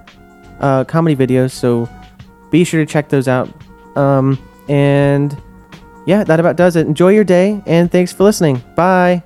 uh, 0.61 0.85
comedy 0.85 1.16
videos, 1.16 1.53
so 1.53 1.89
be 2.51 2.64
sure 2.64 2.85
to 2.85 2.91
check 2.91 3.09
those 3.09 3.28
out. 3.28 3.49
Um, 3.97 4.39
and 4.68 5.37
yeah, 6.07 6.24
that 6.24 6.39
about 6.41 6.57
does 6.57 6.76
it. 6.76 6.87
Enjoy 6.87 7.11
your 7.11 7.24
day, 7.24 7.62
and 7.66 7.91
thanks 7.91 8.12
for 8.12 8.24
listening. 8.24 8.62
Bye. 8.76 9.22